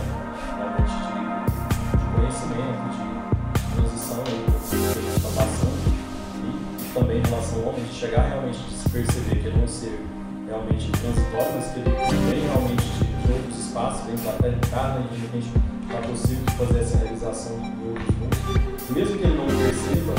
[0.57, 1.19] realmente de,
[1.97, 5.81] de conhecimento, de transição que a gente está passando,
[6.37, 9.65] e, também em relação ao homem, de chegar realmente a se perceber que ele é
[9.65, 10.01] um ser
[10.47, 11.91] realmente transitório, mas que ele
[12.31, 15.51] vem realmente de, de outros espaços, vem para a Terra cá, né, e de repente
[15.87, 18.91] está possível fazer essa realização em outros mundos.
[18.91, 20.15] Mesmo que ele não perceba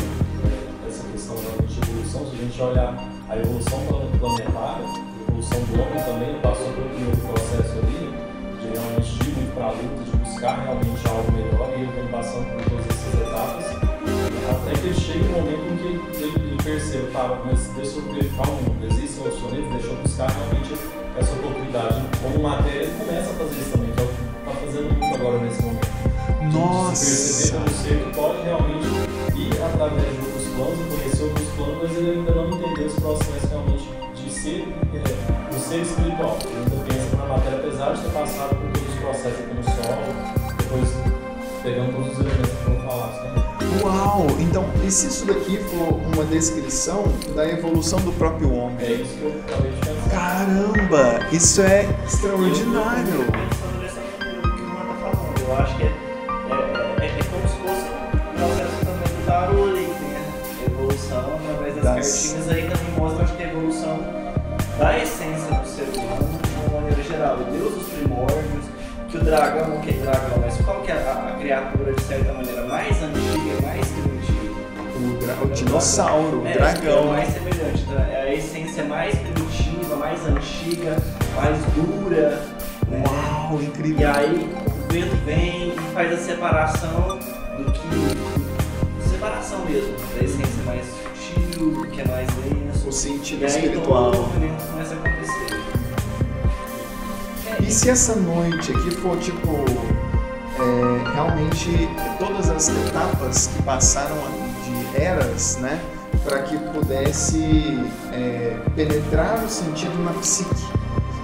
[0.45, 2.93] é, essa questão realmente de evolução, se a gente olhar
[3.29, 3.79] a evolução
[4.19, 8.09] planetária, evolução do homem também passou por um processo ali
[8.59, 12.07] de realmente ir muito para a luta, de buscar realmente algo melhor, e ele vem
[12.07, 13.65] passando por todas essas etapas,
[14.49, 18.49] até que ele chega um momento em que ele, percebe, tá, mas deixa eu verificar
[18.49, 20.73] o mundo, existe outros planetas, deixa eu buscar realmente
[21.17, 22.01] essa oportunidade.
[22.21, 25.15] Como matéria, ele começa a fazer isso também, que é o que está fazendo muito
[25.15, 25.87] agora nesse momento.
[26.51, 26.95] Nossa!
[26.95, 28.87] Se perceber como ser que pode realmente
[29.37, 33.49] ir através de outros planos, conhecer outros planos, mas ele ainda não entendeu os processos
[33.49, 34.67] realmente de ser,
[35.67, 36.37] ser espiritual.
[36.45, 39.63] Ele ainda pensa na matéria, apesar de ter passado por todos os processos aqui no
[39.63, 39.75] Sol,
[40.57, 40.89] depois
[41.61, 43.47] pegando todos os elementos que foram falados também.
[43.83, 44.27] Uau!
[44.39, 47.03] Então, e se isso daqui for uma descrição
[47.35, 48.77] da evolução do próprio homem?
[48.79, 50.09] É isso que eu acabei de pensar.
[50.09, 51.27] Caramba!
[51.31, 53.25] Isso é extraordinário!
[53.27, 53.57] tá.
[55.41, 56.06] Eu acho que é, é,
[67.57, 68.65] Deus dos primórdios,
[69.09, 72.63] que o dragão, ok, dragão, mas qual que é a, a criatura de certa maneira
[72.65, 74.57] mais antiga, mais primitiva?
[74.97, 77.03] O, dra- o dinossauro, o É, dragão.
[77.13, 80.97] é mais semelhante, então, é a essência mais primitiva, mais antiga,
[81.35, 82.41] mais dura.
[82.89, 83.03] né?
[83.05, 84.09] Uau, E incrível!
[84.13, 84.49] aí
[84.89, 87.19] o vento vem e faz a separação
[87.57, 89.09] do que.
[89.09, 92.87] separação mesmo, da essência mais sutil, do que é mais denso.
[92.87, 94.11] O sentido E aí todo espiritual.
[94.11, 95.16] o movimento começa a.
[97.67, 99.65] E se essa noite aqui for tipo
[100.57, 101.69] é, realmente
[102.17, 104.15] todas as etapas que passaram
[104.63, 105.77] de eras, né,
[106.23, 107.77] para que pudesse
[108.13, 110.65] é, penetrar o sentido na psique,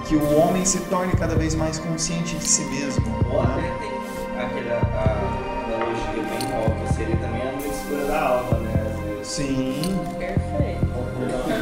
[0.06, 3.02] que o homem se torne cada vez mais consciente de si mesmo.
[3.32, 3.78] Ou até né?
[3.80, 9.20] tem aquela a analogia bem óbvia, seria também a mistura da alma, né?
[9.22, 10.84] Sim, Perfeito.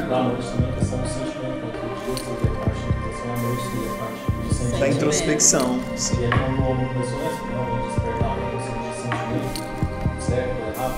[0.08, 3.08] Da noite também a questão do sentimento, né, que o dia sobre a parte, a
[3.08, 4.31] questão da noite a parte
[4.70, 5.80] de da introspecção.
[5.96, 6.20] Sim.
[6.20, 8.64] E aí quando o homem começou a realmente despertar para de
[9.02, 10.94] sentimento, certo, errado,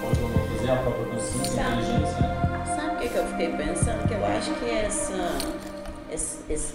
[0.00, 1.82] pode não fazer a própria consciência, Sabe.
[1.82, 2.64] inteligência, né?
[2.76, 4.08] Sabe o que, eu fiquei pensando?
[4.08, 5.38] Que eu acho que essa,
[6.12, 6.74] esse, esse,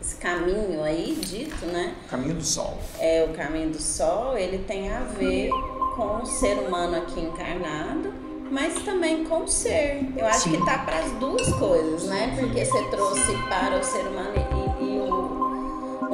[0.00, 1.94] esse caminho aí dito, né?
[2.10, 2.78] Caminho do Sol.
[2.98, 5.50] É o caminho do sol, ele tem a ver
[5.96, 8.12] com o ser humano aqui encarnado,
[8.50, 10.06] mas também com o ser.
[10.16, 10.52] Eu acho Sim.
[10.52, 12.36] que tá para as duas coisas, né?
[12.38, 14.67] Porque você trouxe para o ser humano e, e o, o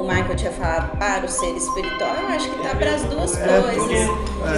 [0.05, 3.61] Michael tinha falado para o ser espiritual, eu acho que tá para as duas É,
[3.61, 4.09] Porque coisas.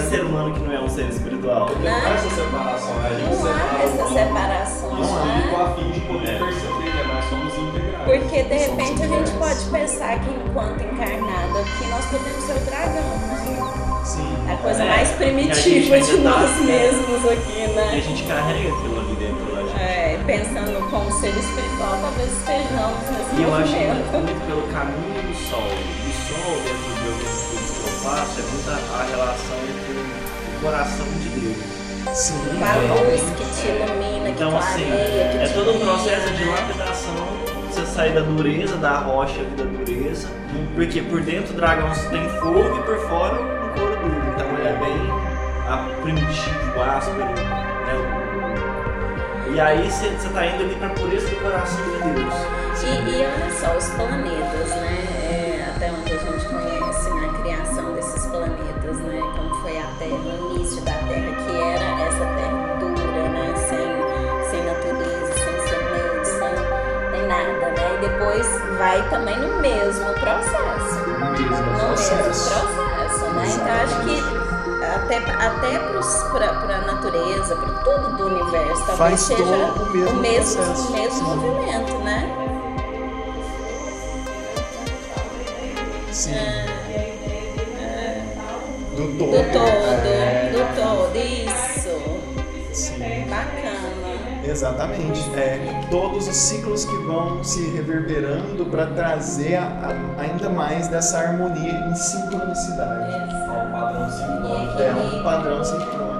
[0.04, 1.66] que ser humano que não é um ser espiritual?
[1.66, 3.08] Porque não há essa separação, né?
[3.08, 5.64] A gente Não há essa o separação, o espírito né?
[5.64, 6.38] a fim de poder É.
[6.38, 8.04] perceber que nós somos integrais.
[8.04, 12.60] Porque de repente a gente pode pensar que enquanto encarnado aqui nós podemos ser o
[12.60, 13.67] dragão, né?
[14.08, 14.24] Sim.
[14.50, 18.00] A coisa É, mais primitiva de tá- nós mesmos aqui, E a né?
[18.00, 19.76] gente carrega aquilo ali dentro da gente.
[19.82, 25.22] É, pensando como ser espiritual, talvez estejamos nesse E eu acho que muito, pelo caminho
[25.28, 25.60] do sol.
[25.60, 29.92] O sol, dentro de alguns estudos que eu faço, é muito a, a relação entre
[29.92, 32.16] o coração de Deus.
[32.16, 32.40] Sim.
[32.58, 36.30] Com a luz que te ilumina, que Então, assim, clareia, que é todo um processo
[36.32, 36.50] de né?
[36.56, 37.14] lapidação.
[37.70, 40.28] Você sair da dureza, da rocha da dureza.
[40.74, 43.57] Porque por dentro o dragão tem fogo e por fora
[44.78, 45.10] bem
[45.68, 47.18] a- primitivo, áspero.
[47.26, 47.94] Né?
[49.54, 52.34] E aí você está indo ali para a pureza do coração de Deus.
[52.82, 54.98] E, e olha só, os planetas, né?
[55.24, 59.20] É, até onde a gente conhece na criação desses planetas, né?
[59.36, 63.54] Como foi a Terra, o início da Terra, que era essa terra dura, né?
[63.56, 66.54] Sem, sem natureza, sem semente, sem,
[67.18, 67.94] sem nada, né?
[67.96, 68.46] E depois
[68.78, 71.08] vai também no mesmo processo.
[71.08, 72.50] No mesmo No mesmo processo.
[72.54, 73.44] processo, né?
[73.48, 74.37] Então acho que
[75.04, 75.78] até, até
[76.32, 80.92] para a natureza, para tudo do universo, talvez Faz seja o mesmo o mesmo, o
[80.92, 82.34] mesmo movimento, né?
[86.12, 86.32] Sim.
[88.96, 89.30] Do todo.
[89.30, 92.72] Do todo, É, do todo, isso.
[92.72, 93.26] sim.
[93.28, 93.78] Bacana.
[94.44, 95.20] Exatamente.
[95.36, 99.64] É, todos os ciclos que vão se reverberando para trazer a-
[100.18, 103.12] a- ainda mais dessa harmonia em sincronicidade.
[103.12, 103.37] Padrão
[104.10, 104.82] sincrônico.
[104.82, 106.18] É um padrão sincrônico.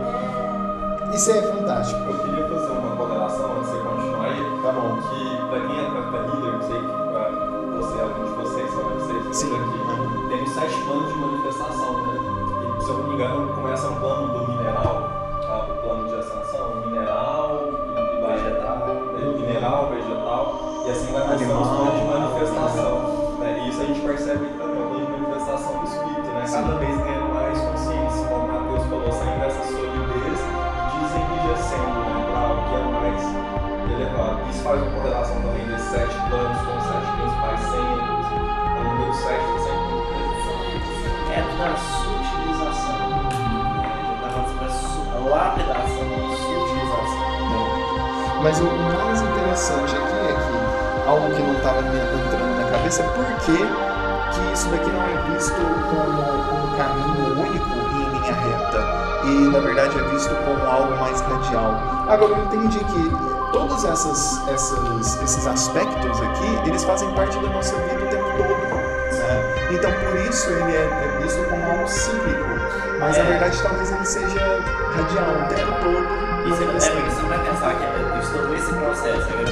[1.13, 2.01] Isso é fantástico.
[2.09, 4.61] Eu queria fazer uma ponderação antes de você continuar aí.
[4.63, 4.97] Tá bom.
[4.97, 7.31] que pra quem é Kata Healer, eu sei que pra
[7.79, 9.57] você, algum de vocês, são vocês Sim.
[9.57, 12.19] aqui, tem os sete planos de manifestação, né?
[12.79, 15.11] E se eu não me engano, começa no plano do mineral,
[15.43, 15.67] tá?
[15.71, 18.89] o plano de ascensão, mineral, e Vegetal.
[19.17, 22.95] é, mineral, vegetal, e assim vai mostrando os planos de manifestação.
[23.39, 23.63] Né?
[23.65, 26.45] E isso a gente percebe também, o plano de manifestação do Espírito, né?
[26.51, 27.18] Cada vez ganhando
[34.69, 38.27] faz uma correlação também desses sete planos com os sete principais centros.
[38.29, 40.91] O número sete está sempre muito presente.
[41.33, 43.09] É da sutilização.
[44.21, 47.29] Tá falando sobre a su- a lapidação, a sutilização.
[48.43, 53.03] Mas o mais interessante aqui é que algo que não estava me entrando na cabeça
[53.03, 56.21] é por que, que isso daqui não é visto como
[56.63, 58.85] um caminho único e em linha reta
[59.25, 61.73] e na verdade é visto como algo mais radial.
[62.09, 67.75] Agora eu entendi que todos essas, essas, esses aspectos aqui eles fazem parte da nossa
[67.77, 68.49] vida o tempo todo.
[69.19, 69.55] né?
[69.71, 72.45] Então por isso ele é, é visto como algo cíclico,
[73.01, 73.27] mas na É.
[73.27, 74.41] verdade talvez ele seja
[74.97, 76.29] radial o tempo todo.
[76.49, 76.97] Você, é manifestando.
[77.03, 79.45] porque você não vai pensar que é, eu estou nesse processo, né?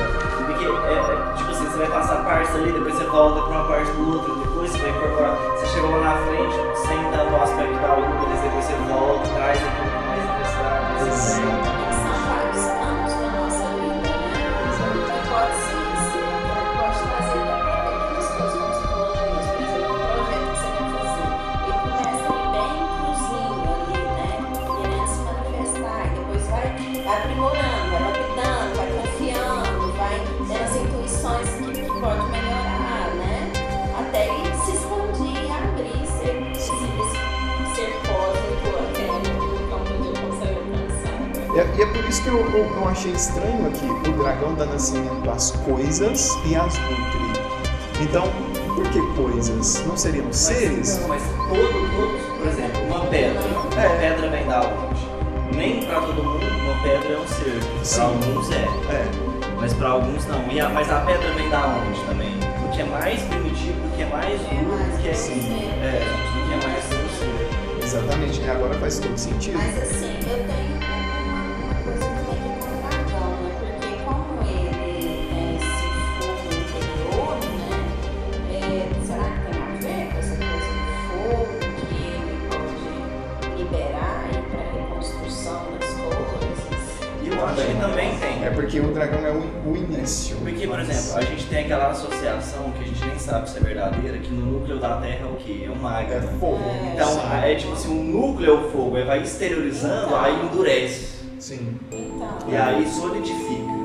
[0.47, 3.69] Porque é, é, tipo assim, você vai passar partes ali, depois você volta para uma
[3.69, 5.37] parte do outro, depois você vai incorporar.
[5.37, 9.59] Você chegou lá na frente, sem tanto o aspecto da outra, depois você volta, traz
[9.59, 11.86] aquilo mais Exato.
[41.77, 44.67] E é, é por isso que eu, eu, eu achei estranho aqui o dragão dá
[44.67, 47.27] nascimento às coisas e às nutre.
[48.01, 48.29] Então,
[48.75, 49.85] por que coisas?
[49.87, 50.99] Não seriam Mas- seres?
[51.01, 53.41] Não, mas todo, todos, por exemplo, uma pedra.
[53.43, 53.99] Uma É.
[53.99, 55.57] pedra vem da onde?
[55.57, 57.63] Nem pra todo mundo uma pedra é um ser.
[57.83, 57.95] Sim.
[57.97, 58.55] Pra alguns é,
[58.93, 59.07] É,
[59.59, 60.47] mas pra alguns não.
[60.53, 62.31] E a, mas a pedra vem da onde também?
[62.37, 65.41] Do que é mais primitivo, do que é mais É duro, do que é, grosseiro.
[65.41, 67.83] é, do que é mais grosseiro.
[67.83, 68.41] exatamente.
[68.43, 69.57] E agora faz todo sentido.
[69.57, 70.76] Mas assim, eu tenho
[87.81, 88.45] Também tem.
[88.45, 90.37] É porque o dragão é o, o início.
[90.37, 93.57] Porque, por Mas- exemplo, a gente tem aquela associação que a gente nem sabe se
[93.59, 95.65] é verdadeira, que no núcleo da Terra é o quê?
[95.67, 96.15] É um magma.
[96.15, 96.59] É fogo.
[96.65, 96.93] É.
[96.95, 101.17] Então, é tipo assim, o núcleo é o fogo, aí vai exteriorizando, aí endurece.
[101.39, 101.77] Sim.
[101.93, 103.77] Então, E aí solidifica.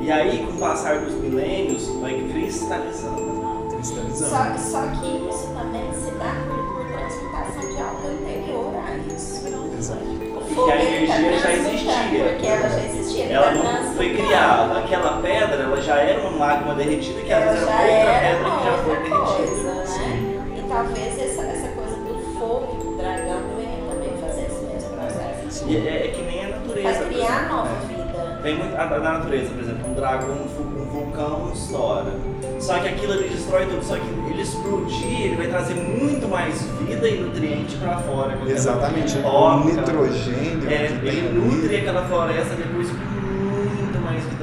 [0.00, 3.66] E aí, com o passar dos milênios, vai cristalizando.
[3.74, 4.30] Cristalizando.
[4.30, 9.46] só, só que isso também se dá por, transmutação de algo anterior a isso.
[9.78, 10.00] Exato.
[10.48, 12.24] E que a energia já existia.
[12.24, 12.95] Porque ela já existia.
[13.30, 14.78] Ela não foi criada.
[14.78, 18.50] Aquela pedra, ela já era uma magma derretida, que às vezes era outra era pedra
[18.50, 19.72] que já foi derretida.
[19.72, 20.56] coisa, né?
[20.58, 25.64] E talvez essa, essa coisa do fogo do dragão venha também fazer esse mesmo processo.
[25.68, 26.98] E é, é que nem a natureza.
[27.00, 27.80] Por criar exemplo, nova né?
[27.88, 27.96] vida.
[28.42, 32.12] Tem muito, a, a natureza, por exemplo, um dragão, um, um vulcão estoura.
[32.60, 33.82] Só que aquilo ele destrói tudo.
[33.84, 38.38] Só que ele explodir, ele vai trazer muito mais vida e nutriente pra fora.
[38.46, 39.18] Exatamente.
[39.18, 42.88] O nitrogênio É, que tem ele nutre aquela floresta depois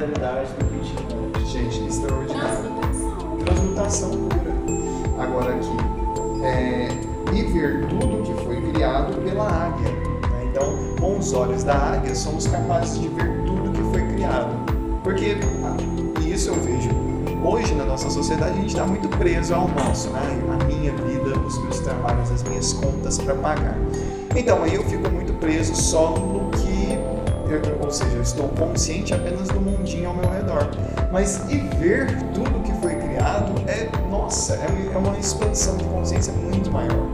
[0.04, 1.46] vitalidade do que tinha.
[1.46, 2.64] Gente, extraordinário.
[3.44, 3.44] Transmutação.
[3.44, 5.22] transmutação pura.
[5.22, 6.88] Agora aqui, é,
[7.32, 9.90] e ver tudo que foi criado pela águia.
[9.90, 10.44] né?
[10.50, 14.54] Então, com os olhos da águia, somos capazes de ver tudo que foi criado.
[15.02, 15.76] Porque, ah,
[16.20, 16.90] e isso eu vejo,
[17.44, 20.20] hoje na nossa sociedade a gente está muito preso ao nosso, né?
[20.50, 23.78] a minha vida, os meus trabalhos, as minhas contas para pagar.
[24.34, 26.63] Então, aí eu fico muito preso só no que,
[27.80, 30.68] ou seja, eu estou consciente apenas do mundinho ao meu redor.
[31.12, 35.84] Mas e ver tudo que foi criado é, nossa, é uma- é uma expansão de
[35.84, 37.06] consciência muito maior.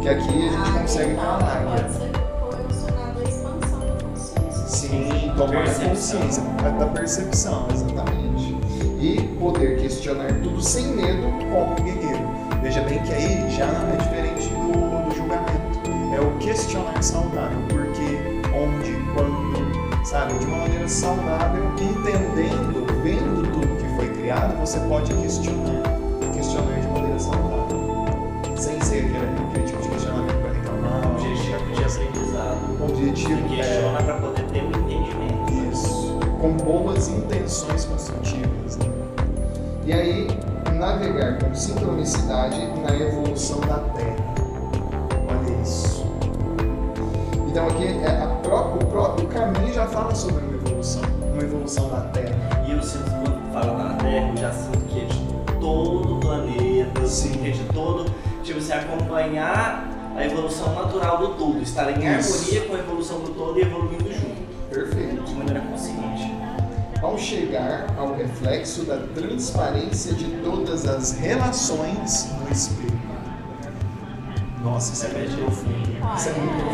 [0.00, 1.60] Que aqui a gente Ah, consegue falar.
[1.60, 1.76] né?
[1.76, 4.66] Pode ser correlacionado à expansão da consciência.
[4.66, 6.42] Sim, tomar consciência
[6.78, 8.56] da percepção, exatamente.
[9.00, 12.22] E poder questionar tudo sem medo como guerreiro.
[12.62, 15.62] Veja bem que aí já é diferente do, do julgamento.
[16.14, 17.58] É o questionar saudável.
[17.68, 18.18] Por quê,
[18.54, 18.92] onde,
[20.04, 20.34] sabe?
[20.38, 25.82] De uma maneira saudável, entendendo, vendo tudo que foi criado, você pode questionar.
[26.32, 28.06] Questionar de maneira saudável.
[28.56, 29.16] Sem ser aquele,
[29.48, 31.10] aquele tipo de questionamento para reclamar.
[31.12, 32.84] Objetivo de aprendizado.
[32.84, 35.72] Objetivo é- questiona pra poder ter um entendimento.
[35.72, 38.76] isso, com boas intenções construtivas.
[38.76, 38.86] Né?
[39.86, 40.28] E aí,
[40.74, 44.16] navegar com sincronicidade na evolução da Terra.
[45.28, 46.04] Olha isso.
[47.48, 48.21] Então aqui é
[50.12, 51.02] fala sobre uma evolução,
[51.32, 52.64] uma evolução da Terra.
[52.66, 56.20] E eu sinto quando fala da Terra, eu já sinto que é de todo o
[56.20, 57.32] planeta, Sim.
[57.32, 58.12] que é de todo.
[58.42, 62.34] Tipo, você acompanhar a evolução natural do todo, estar em Isso.
[62.34, 65.22] harmonia com a evolução do todo e evoluindo junto, Perfeito.
[65.22, 66.32] de maneira consciente.
[67.00, 73.00] Ao chegar ao reflexo da transparência de Todas as relações do espelho.
[74.62, 76.16] Nossa, isso é bem profundo.
[76.16, 76.64] Isso é muito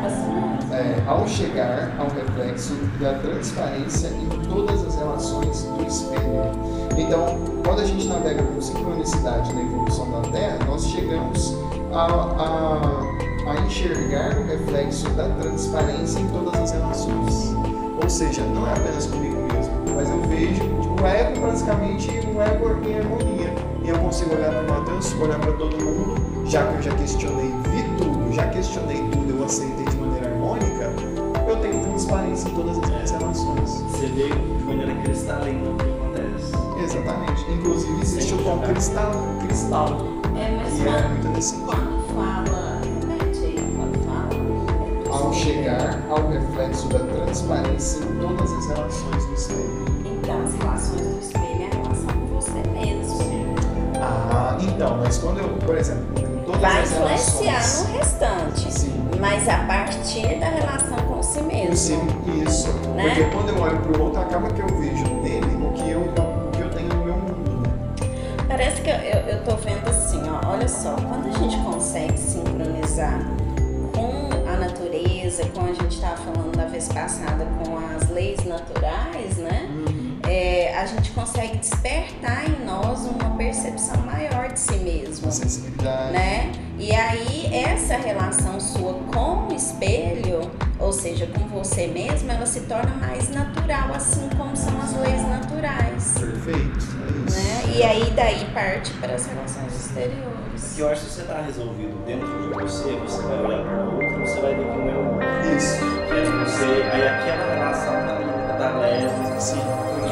[0.00, 0.45] profundo.
[0.76, 6.52] É, ao chegar ao reflexo da transparência em todas as relações do espelho.
[6.98, 11.56] Então, quando a gente navega com sincronicidade na evolução da Terra, nós chegamos
[11.94, 17.54] a, a, a enxergar o reflexo da transparência em todas as relações.
[18.02, 22.42] Ou seja, não é apenas comigo mesmo, mas eu vejo tipo, o ego praticamente um
[22.42, 23.54] ego em harmonia.
[23.82, 26.94] E eu consigo olhar para o Matheus, olhar para todo mundo, já que eu já
[26.96, 29.85] questionei, vi tudo, já questionei tudo, eu aceitei
[32.06, 33.70] transparência em todas as minhas relações.
[33.90, 36.52] Você vê de maneira cristalina o que acontece.
[36.84, 37.50] Exatamente.
[37.52, 39.12] Inclusive existe o tom cristal,
[39.44, 39.88] cristal.
[40.36, 41.66] É, mas E é quando, muito nesse sentido.
[41.66, 45.18] quando fala, repete aí, quando fala.
[45.18, 49.84] Ao chegar ao reflexo da transparência em todas as relações do espelho.
[50.04, 53.25] Então, as relações do espelho é a relação com você mesmo.
[54.64, 57.88] Então, mas quando eu, por exemplo, em todas Vai influenciar relações.
[57.88, 58.72] no restante.
[58.72, 59.08] Sim.
[59.20, 61.76] Mas a partir da relação com si mesmo.
[61.76, 62.68] Sim, isso.
[62.94, 63.08] Né?
[63.08, 66.50] Porque quando eu olho pro outro, acaba que eu vejo nele o que eu, o
[66.52, 67.68] que eu tenho no meu mundo.
[68.48, 72.18] Parece que eu, eu, eu tô vendo assim, ó, olha só, quando a gente consegue
[72.18, 73.20] sincronizar
[73.94, 79.36] com a natureza, como a gente estava falando na vez passada, com as leis naturais,
[79.38, 79.68] né?
[80.38, 85.24] É, a gente consegue despertar em nós uma percepção maior de si mesmo.
[85.24, 86.12] Uma sensibilidade.
[86.12, 86.52] né?
[86.78, 92.60] E aí essa relação sua com o espelho, ou seja, com você mesmo, ela se
[92.60, 97.38] torna mais natural, assim como são as leis naturais, Perfeito, é isso.
[97.38, 97.74] né?
[97.74, 100.74] E aí daí parte para as relações exteriores.
[100.74, 103.84] Que eu acho que se você está resolvido dentro de você, você vai olhar para
[103.84, 105.56] o outro, você vai ver é o outro.
[105.56, 109.60] Isso, Que é você, aí aquela relação tá tá leve, sim.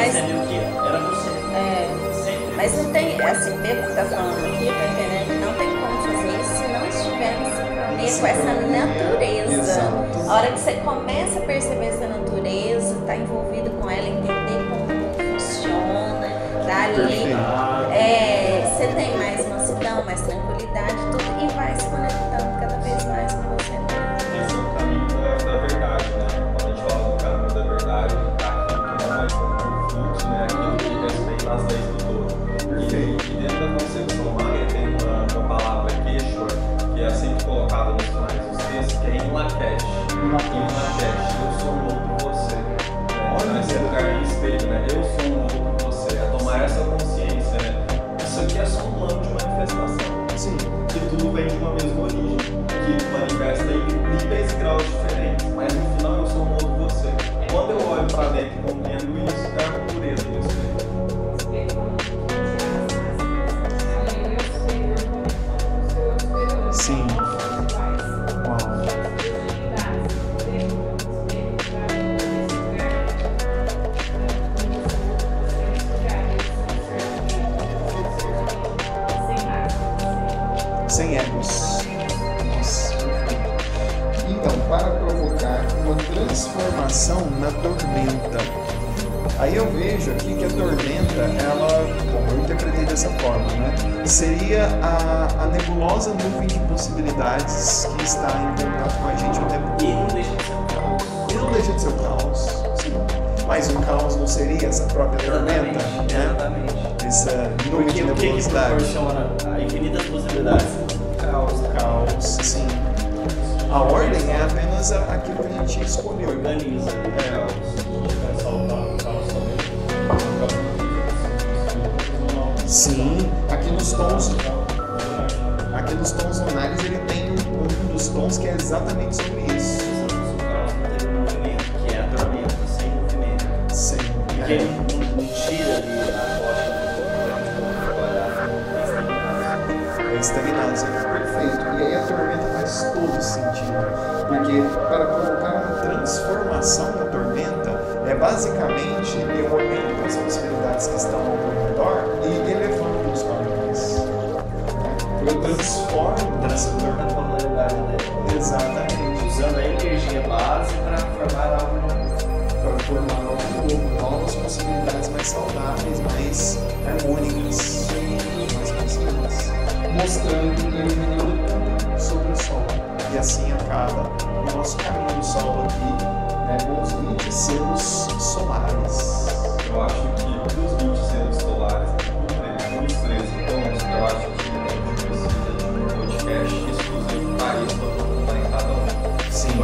[0.04, 0.54] Mas- você viu que
[0.86, 1.30] era você.
[1.54, 2.56] É, Sempre.
[2.56, 5.40] mas não tem, assim, pelo que tá falando aqui, tá entendendo?
[5.46, 7.54] Não tem como fazer isso se não estiver em
[8.20, 9.54] com essa natureza.
[9.54, 10.30] Exato.
[10.30, 15.32] A hora que você começa a perceber essa natureza, tá envolvido com ela, entender como
[15.38, 16.28] funciona,
[16.66, 17.23] tá ali.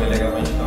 [0.01, 0.07] Um.
[0.07, 0.07] Sim.
[0.07, 0.60] Foi legalmente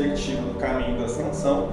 [0.00, 1.68] perspectiva do caminho da ascensão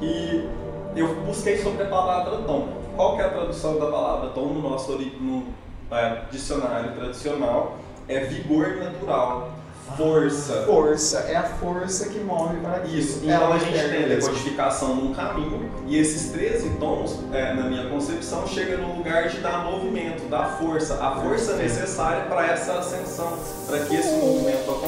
[0.00, 0.48] e
[0.94, 2.68] eu busquei sobre a palavra tom.
[2.96, 5.44] Qual que é a tradução da palavra tom no nosso no,
[5.90, 7.76] é, dicionário tradicional?
[8.08, 9.50] É vigor natural,
[9.96, 10.62] força.
[10.64, 12.98] Força, é a força que move para aquilo.
[12.98, 17.52] Isso, então a uma gente tem a decodificação num caminho e esses 13 tons, é,
[17.52, 22.46] na minha concepção, chega no lugar de dar movimento, dar força, a força necessária para
[22.46, 24.85] essa ascensão, para que esse movimento aconteça.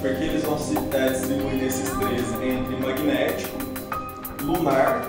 [0.00, 3.58] Porque eles vão se é, distribuir nesses 13 entre magnético,
[4.42, 5.02] lunar,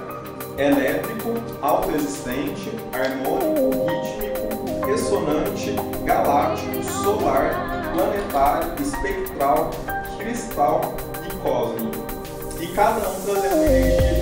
[0.57, 9.71] elétrico, autoexistente, harmônico, rítmico, ressonante, galáctico, solar, planetário, espectral,
[10.17, 10.93] cristal
[11.25, 12.05] e cósmico.
[12.59, 14.20] E cada um uma energia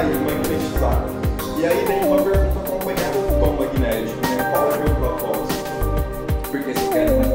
[0.00, 1.04] atrair, magnetizar.
[1.58, 4.50] E aí vem uma pergunta acompanhada do tom magnético, né?
[4.52, 5.70] qual é o meu propósito?
[6.50, 7.29] Porque se eu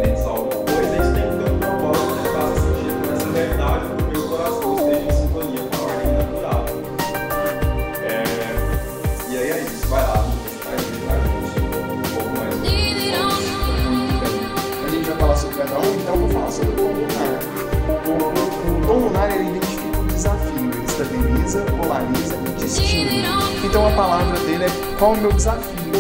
[23.64, 25.94] Então a palavra dele é qual é o meu desafio?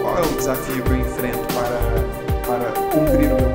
[0.00, 1.78] Qual é o desafio que eu enfrento para,
[2.46, 3.47] para cumprir o meu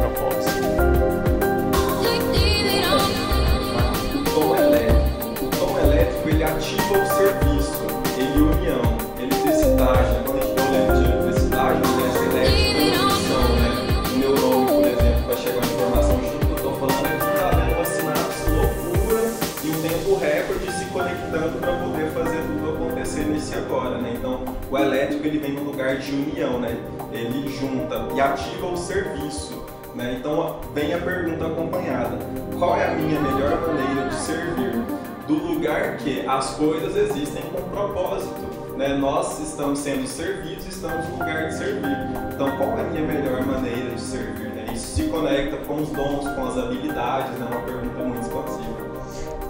[24.74, 26.76] o elétrico ele vem no lugar de união, né?
[27.12, 29.64] Ele junta e ativa o serviço.
[29.94, 30.16] Né?
[30.20, 32.18] Então vem a pergunta acompanhada:
[32.58, 34.84] qual é a minha melhor maneira de servir?
[35.28, 38.42] Do lugar que as coisas existem com propósito.
[38.76, 38.98] Né?
[38.98, 41.98] Nós estamos sendo servidos, estamos no lugar de servir.
[42.34, 44.50] Então, qual é a minha melhor maneira de servir?
[44.50, 44.66] Né?
[44.74, 47.48] Isso se conecta com os dons, com as habilidades, é né?
[47.52, 48.73] uma pergunta muito expansiva.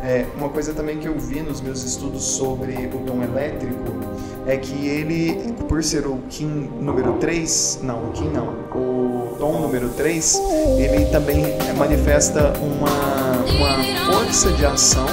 [0.04, 3.94] É, uma coisa também que eu vi nos meus estudos sobre o tom elétrico
[4.46, 9.62] é que ele, por ser o Kim número 3, não, o Kim não, o tom
[9.62, 10.42] número 3,
[10.78, 11.46] ele também
[11.78, 15.08] manifesta uma, uma força de ação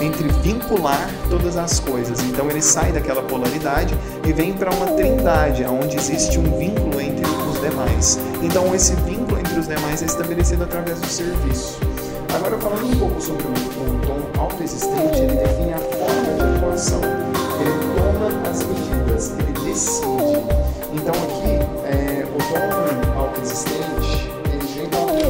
[0.00, 2.22] entre vincular todas as coisas.
[2.22, 7.26] Então ele sai daquela polaridade e vem para uma trindade, onde existe um vínculo entre
[7.26, 8.16] os demais.
[8.40, 11.80] Então esse vínculo entre os demais é estabelecido através do serviço.
[12.34, 17.00] Agora, falando um pouco sobre o, o tom autoexistente, ele define a forma de atuação,
[17.60, 20.40] ele toma as medidas, ele decide.
[20.92, 24.64] Então, aqui, é, o tom autoexistente, ele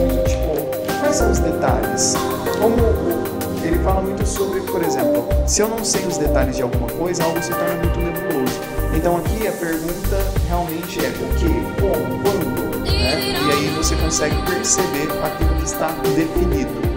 [0.07, 2.15] muito, tipo, quais são os detalhes?
[2.61, 2.77] Como
[3.65, 7.25] ele fala muito sobre, por exemplo, se eu não sei os detalhes de alguma coisa,
[7.25, 8.61] algo se torna muito nebuloso.
[8.95, 10.17] Então, aqui a pergunta
[10.49, 11.49] realmente é o que,
[11.81, 13.19] como, quando, né?
[13.21, 16.89] E aí você consegue perceber aquilo que está definido.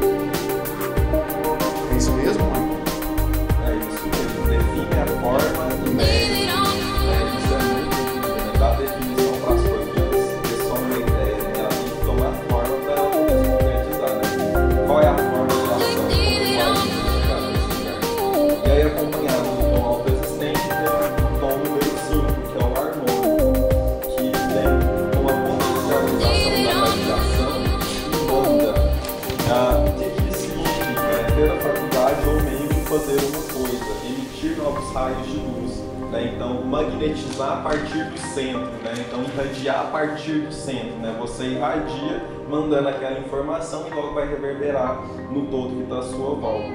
[43.63, 45.01] Informação e logo vai reverberar
[45.31, 46.67] no todo que está à sua volta.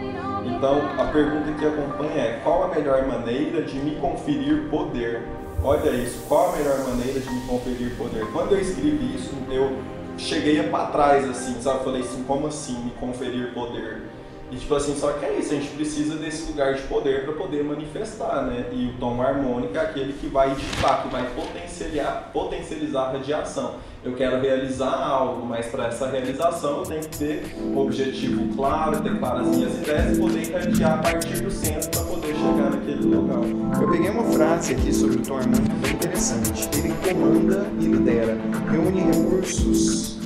[0.45, 5.23] Então, a pergunta que acompanha é: qual a melhor maneira de me conferir poder?
[5.63, 8.27] Olha isso, qual a melhor maneira de me conferir poder?
[8.33, 9.77] Quando eu escrevi isso, eu
[10.17, 11.85] cheguei para trás assim, sabe?
[11.85, 14.03] Falei assim: como assim me conferir poder?
[14.51, 17.35] E tipo assim, só que é isso, a gente precisa desse lugar de poder para
[17.35, 18.67] poder manifestar, né?
[18.73, 23.75] E o tom harmônico é aquele que vai ditar, que vai potencializar, potencializar a radiação.
[24.03, 29.03] Eu quero realizar algo, mas para essa realização eu tenho que ter um objetivo claro,
[29.03, 33.05] ter claras minhas ideias e poder irradiar a partir do centro para poder chegar naquele
[33.05, 33.43] local.
[33.83, 36.69] Eu peguei uma frase aqui sobre o tom harmônico bem interessante.
[36.79, 38.39] Ele comanda e lidera,
[38.71, 40.18] reúne recursos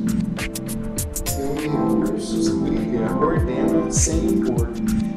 [2.22, 4.68] recursos, briga, ordena sem impor.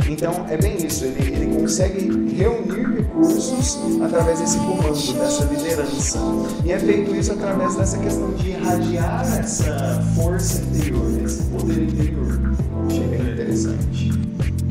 [0.09, 6.19] Então é bem isso, ele, ele consegue reunir recursos através desse comando, dessa liderança.
[6.63, 12.55] E é feito isso através dessa questão de irradiar essa força interior, esse poder interior.
[12.87, 14.11] Achei bem interessante.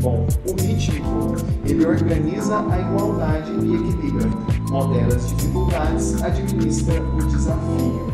[0.00, 4.28] Bom, o ritmo, ele organiza a igualdade e equilibra,
[4.70, 8.13] modera as dificuldades, administra o desafio.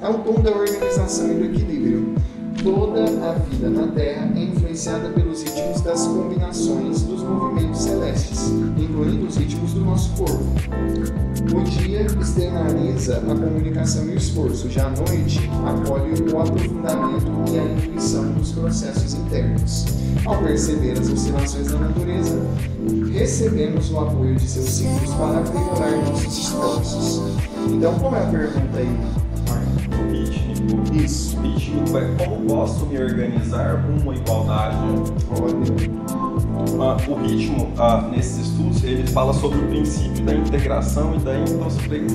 [0.00, 2.14] É o tom da organização e do equilíbrio.
[2.62, 6.41] Toda a vida na Terra é influenciada pelos ritmos das combinações
[13.12, 18.32] externaliza a comunicação e o esforço, já a noite acolhe o aprofundamento e a intuição
[18.32, 19.84] dos processos internos.
[20.24, 22.40] Ao perceber as oscilações da natureza,
[23.12, 27.22] recebemos o apoio de seus ciclos para aprimorar nossos esforços.
[27.68, 28.96] Então, qual é a pergunta aí,
[30.12, 30.94] ritmo.
[30.94, 31.36] Isso.
[31.36, 34.76] O ritmo é como posso me organizar rumo à igualdade.
[36.80, 41.38] Ah, o ritmo, ah, nesses estudos, ele fala sobre o princípio da integração e da
[41.38, 42.06] introspe-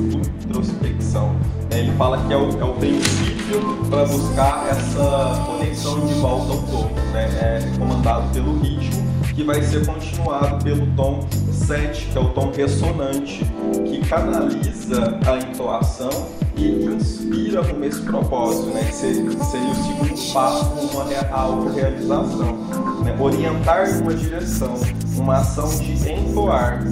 [0.46, 1.36] introspecção.
[1.72, 6.54] É, Ele fala que é o, é o princípio para buscar essa conexão de volta
[6.54, 6.96] ao todo.
[7.14, 7.26] Né?
[7.42, 9.04] É comandado pelo ritmo,
[9.36, 13.46] que vai ser continuado pelo tom 7, que é o tom ressonante,
[13.86, 16.10] que canaliza a entoação
[16.56, 18.86] e inspira com esse propósito, né?
[18.86, 22.58] que seria, seria o segundo passo rumo à autorrealização.
[23.20, 24.76] Orientar numa direção,
[25.18, 26.84] uma ação de entoar,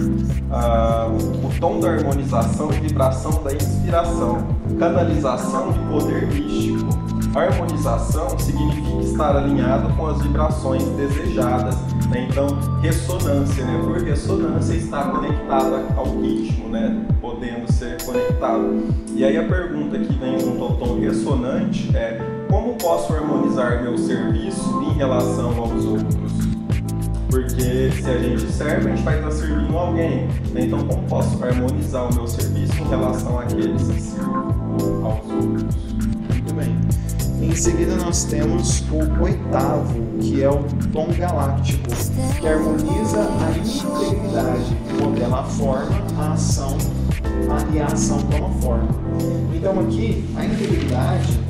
[0.52, 4.48] ah, o tom da harmonização e vibração da inspiração,
[4.80, 6.90] canalização de poder místico.
[7.36, 11.76] Harmonização significa estar alinhado com as vibrações desejadas,
[12.10, 12.28] né?
[12.30, 12.48] então
[12.82, 13.82] ressonância, né?
[13.84, 17.06] por ressonância estar conectada ao ritmo, né?
[17.22, 18.86] podendo ser conectado.
[19.14, 23.98] E aí a pergunta que vem junto ao tom ressonante é como posso harmonizar meu
[23.98, 26.32] serviço em relação aos outros?
[27.30, 30.30] Porque se a gente serve, a gente vai estar servindo alguém.
[30.56, 35.76] Então, como posso harmonizar o meu serviço em relação àqueles que sirvo aos outros?
[36.30, 36.80] Muito bem.
[37.42, 41.90] Em seguida, nós temos o oitavo, que é o tom galáctico,
[42.40, 46.78] que harmoniza a integridade, modela a forma, a ação
[47.50, 48.88] a, e a ação toma forma.
[49.54, 51.45] Então, aqui, a integridade.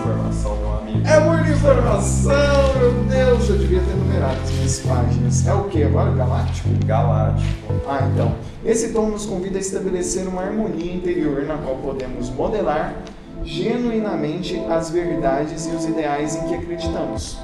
[0.00, 1.06] Informação, meu amigo.
[1.06, 3.48] É muita informação, meu Deus!
[3.48, 5.46] Eu devia ter numerado as minhas páginas.
[5.46, 6.10] É o que agora?
[6.12, 6.68] Galáctico?
[6.86, 7.74] Galáctico.
[7.88, 8.34] Ah, então.
[8.64, 12.94] Esse tom nos convida a estabelecer uma harmonia interior na qual podemos modelar
[13.42, 17.38] genuinamente as verdades e os ideais em que acreditamos.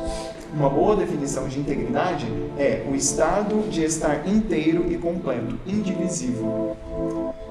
[0.56, 2.26] Uma boa definição de integridade
[2.58, 6.74] é o estado de estar inteiro e completo, indivisível.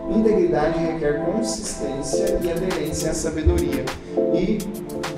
[0.09, 3.85] Integridade requer consistência e aderência à sabedoria
[4.33, 4.57] e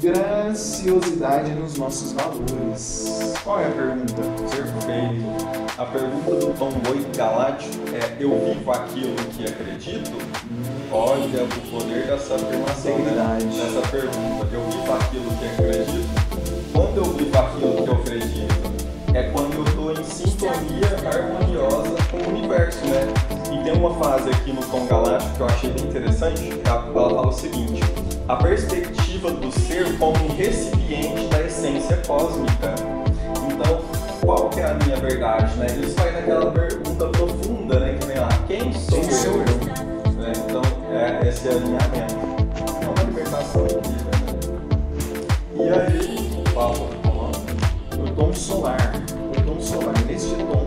[0.02, 3.34] graciosidade nos nossos valores.
[3.42, 4.22] Qual é a pergunta?
[4.50, 5.58] Perfeito.
[5.78, 10.12] A pergunta do tom 8 galáctico é: Eu vivo aquilo que acredito?
[10.92, 13.38] Olha o poder dessa afirmação, né?
[13.44, 16.28] Dessa pergunta: Eu vivo aquilo que acredito?
[16.74, 18.88] Quando eu vivo aquilo acredito?
[19.14, 23.08] É quando eu estou em sintonia harmoniosa com o universo, né?
[23.52, 26.62] E tem uma frase aqui no tom galáctico que eu achei bem interessante.
[26.66, 27.82] Ela fala o seguinte:
[28.28, 32.76] A perspectiva do ser como um recipiente da essência cósmica.
[33.50, 33.82] Então,
[34.22, 35.68] qual que é a minha verdade, né?
[35.82, 37.98] Isso vai naquela pergunta profunda, né?
[38.00, 39.40] Que vem lá, quem sou Quem sou eu?
[39.40, 40.14] eu?
[40.14, 40.34] Né?
[40.36, 42.16] Então, é esse alinhamento.
[42.82, 44.12] É uma libertação de vida,
[45.56, 45.66] né?
[45.66, 46.97] E aí, Paulo,
[48.18, 48.92] tom solar,
[49.38, 49.94] o tom solar.
[50.08, 50.66] Neste tom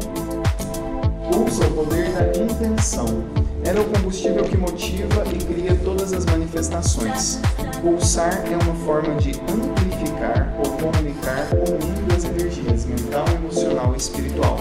[1.30, 3.24] pulsa o poder da intenção.
[3.64, 7.40] Ela é o combustível que motiva e cria todas as manifestações.
[7.82, 13.96] Pulsar é uma forma de amplificar ou comunicar o mundo das energias mental, emocional e
[13.96, 14.58] espiritual.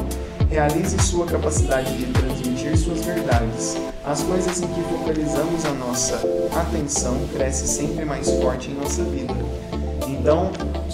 [0.49, 3.77] Realize sua capacidade de transmitir suas verdades.
[4.03, 6.15] As coisas em que focalizamos a nossa
[6.59, 9.35] atenção cresce sempre mais forte em nossa vida.
[10.07, 10.51] Então,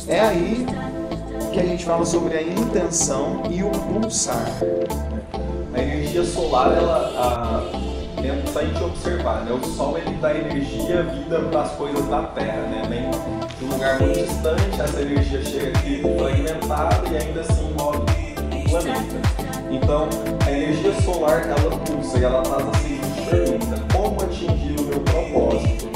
[0.08, 0.66] é aí
[1.56, 4.45] que a gente fala sobre a intenção e o pulsar.
[5.74, 7.72] A energia solar, ela,
[8.53, 12.62] a, gente observar, né, o Sol ele dá energia, vida para as coisas da Terra,
[12.64, 12.84] né?
[12.89, 13.10] Vem
[13.58, 18.70] de um lugar muito distante, essa energia chega aqui fragmentada e ainda assim move o
[18.70, 19.16] planeta.
[19.72, 20.10] Então,
[20.45, 24.99] a energia solar ela pulsa e ela faz a seguinte pergunta: como atingir o meu
[24.99, 25.89] propósito?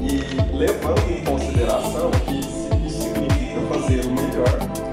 [0.00, 2.41] E levando em consideração que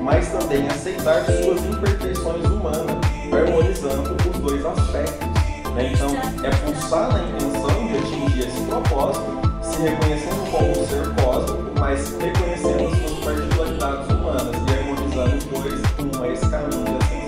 [0.10, 2.98] mas também aceitar suas imperfeições humanas,
[3.32, 5.28] harmonizando os dois aspectos.
[5.76, 5.92] Né?
[5.94, 6.10] Então,
[6.44, 12.18] é pulsar na intenção de atingir esse propósito, se reconhecendo como um ser cósmico, mas
[12.20, 17.20] reconhecendo as suas particularidades humanas e harmonizando os dois com esse caminho de.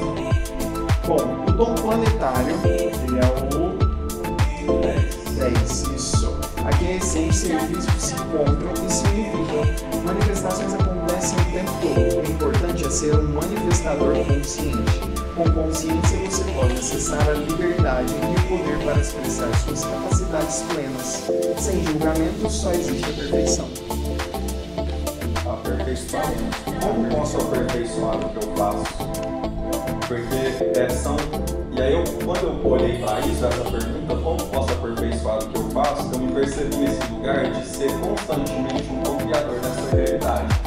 [1.07, 3.71] Bom, o tom planetário, ele é o
[5.38, 5.82] 10.
[5.95, 6.39] Isso.
[6.65, 10.01] Aqui a essência e o físico se encontram e se unificam.
[10.03, 10.73] Manifestações
[11.22, 12.28] acontecem o tempo todo.
[12.28, 14.99] O importante é ser um manifestador consciente.
[15.36, 21.24] Com consciência você pode acessar a liberdade e o poder para expressar suas capacidades plenas.
[21.59, 23.69] Sem julgamento, só existe a perfeição.
[25.45, 26.61] aperfeiçoamento.
[26.82, 28.86] Como posso aperfeiçoar o que eu faço?
[30.07, 31.15] Porque é, são.
[31.72, 35.57] E aí, eu, quando eu olhei para isso, essa pergunta, como posso aperfeiçoar o que
[35.57, 40.61] eu faço, eu me percebi nesse lugar de ser constantemente um co-criador nessa realidade.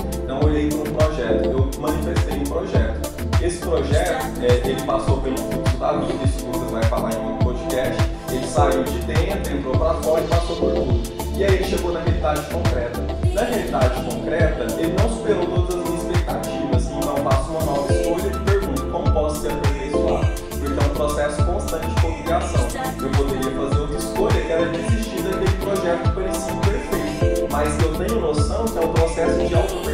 [0.56, 3.14] Então, para um projeto, eu manifestei um projeto.
[3.42, 7.44] Esse projeto, é, ele passou pelo fluxo da vida, isso Lucas vai falar em outro
[7.44, 8.02] podcast.
[8.30, 11.02] Ele saiu de dentro, entrou para fora e passou por tudo.
[11.36, 13.00] E aí ele chegou na realidade concreta.
[13.32, 16.86] Na realidade concreta, ele não superou todas as minhas expectativas.
[16.86, 20.26] Então, faço uma nova escolha e pergunto como posso ser aperfeiçoado.
[20.50, 22.68] Porque é um processo constante de cocriação.
[23.02, 27.48] Eu poderia fazer outra escolha, que era desistir daquele projeto que parecia imperfeito.
[27.50, 29.93] Mas eu tenho noção que é um processo de constante.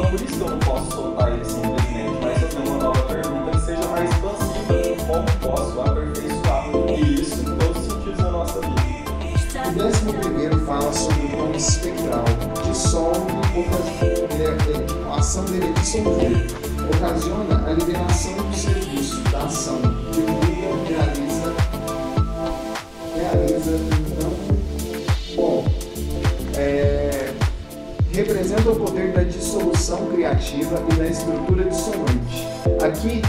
[0.00, 2.18] Então, por isso que eu não posso soltar ele simplesmente.
[2.22, 5.04] Mas eu tenho uma nova pergunta que seja mais expansiva.
[5.06, 6.64] Como posso aperfeiçoar?
[6.88, 8.80] E isso em todos os sentidos da nossa vida.
[9.68, 12.24] O décimo primeiro fala sobre o tom espectral,
[12.64, 13.20] dissolve,
[13.56, 16.46] oca- ele é- ele- a ação dele é dissolver,
[16.96, 19.80] ocasiona a liberação do serviço, da ação,
[20.12, 20.49] divulga,
[28.50, 32.48] representa o poder da dissolução criativa e da estrutura dissonante.
[32.82, 33.22] Aqui,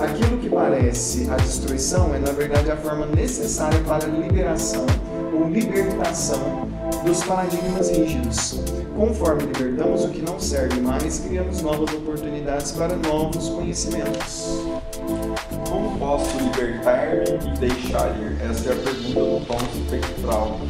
[0.00, 4.86] aquilo que parece a destruição é na verdade a forma necessária para a liberação
[5.34, 6.68] ou libertação
[7.04, 8.60] dos paradigmas rígidos.
[8.96, 14.62] Conforme libertamos o que não serve mais, criamos novas oportunidades para novos conhecimentos.
[15.68, 18.38] Como posso libertar-me e deixar ir?
[18.50, 20.60] Essa é a pergunta do tom espectral.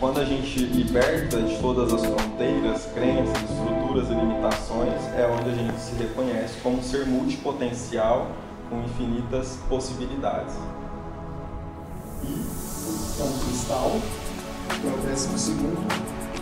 [0.00, 5.54] Quando a gente liberta de todas as fronteiras, crenças, estruturas e limitações, é onde a
[5.54, 8.28] gente se reconhece como ser multipotencial
[8.70, 10.54] com infinitas possibilidades.
[12.22, 13.90] Então, cristal,
[14.80, 15.88] que o décimo segundo,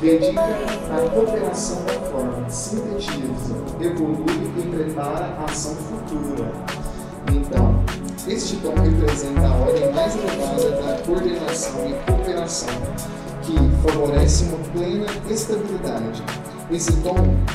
[0.02, 6.52] dedica à cooperação da forma, sintetiza, evolui e prepara a ação futura.
[7.32, 7.75] Então,
[8.28, 12.74] este tom representa a ordem mais elevada da coordenação e cooperação,
[13.42, 13.54] que
[13.86, 16.22] favorece uma plena estabilidade.
[16.70, 17.14] Esse tom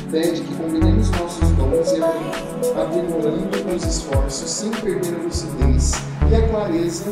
[0.10, 5.94] pede que combinemos nossos dons e apri- aprimorando os esforços sem perder a lucidez
[6.30, 7.12] e a clareza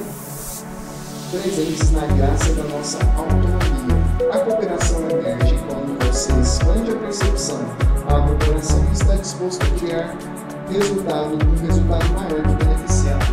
[1.29, 3.99] presentes na graça da nossa autonomia.
[4.31, 7.59] A cooperação emerge quando você expande a percepção.
[8.07, 10.15] A cooperação está disposto a criar
[10.71, 13.28] resultado, um resultado maior que beneficia a todos.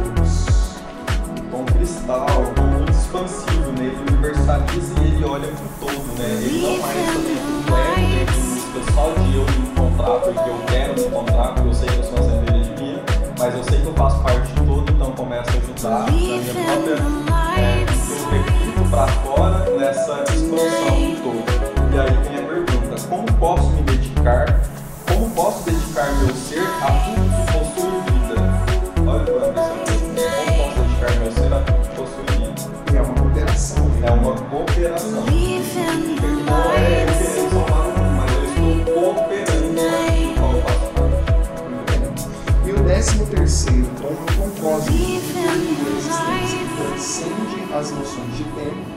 [1.87, 3.87] Tom muito expansivo, né?
[3.87, 6.29] Ele universaliza e ele olha pro todo, né?
[6.43, 10.95] Ele não mais também completo, tem música só de eu me encontrar porque eu quero
[10.95, 13.03] me encontrar, porque eu sei que eu sou uma cerveja de minha,
[13.39, 16.55] mas eu sei que eu faço parte de todo, então começo a ajudar na minha
[16.55, 17.27] própria
[17.59, 21.95] é, eu reflito para fora nessa expansão do todo.
[21.95, 24.61] E aí vem a pergunta: como posso me dedicar?
[25.09, 27.26] Como posso dedicar meu ser a tudo
[42.65, 43.87] E o décimo terceiro
[45.99, 48.97] existência, que transcende as noções de tempo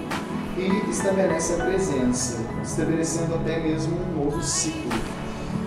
[0.58, 4.92] e estabelece a presença, estabelecendo até mesmo um novo ciclo.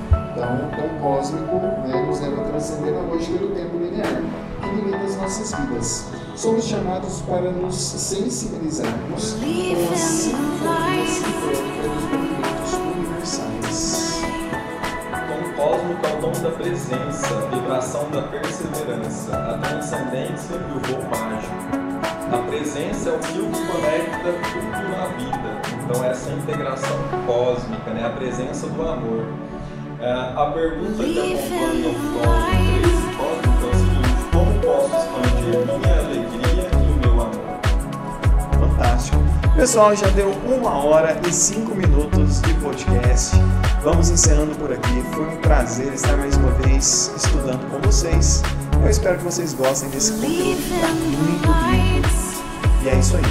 [0.08, 1.56] Então, o tom cósmico
[1.86, 4.22] né, nos leva a transcender a lógica do tempo linear,
[4.62, 6.21] que limita as nossas vidas.
[6.42, 11.88] Somos chamados para nos sensibilizarmos com a sinfonia sincrônica
[12.58, 14.22] dos movimentos universais.
[15.28, 21.08] Tom cósmico é o dom da presença, vibração da perseverança, a transcendência e o voo
[21.10, 21.54] mágico.
[22.32, 25.62] A presença é o fio que conecta tudo na vida.
[25.84, 28.04] Então, essa integração cósmica, né?
[28.04, 29.26] a presença do amor.
[30.00, 32.32] É, a pergunta que acompanha o tom
[32.82, 36.21] 13 cósmico é como posso expandir minha alegria
[39.54, 43.36] Pessoal, já deu uma hora e cinco minutos de podcast.
[43.82, 45.02] Vamos encerrando por aqui.
[45.12, 48.42] Foi um prazer estar mais uma vez estudando com vocês.
[48.82, 52.08] Eu espero que vocês gostem desse conteúdo tá muito rico.
[52.82, 53.22] E é isso aí.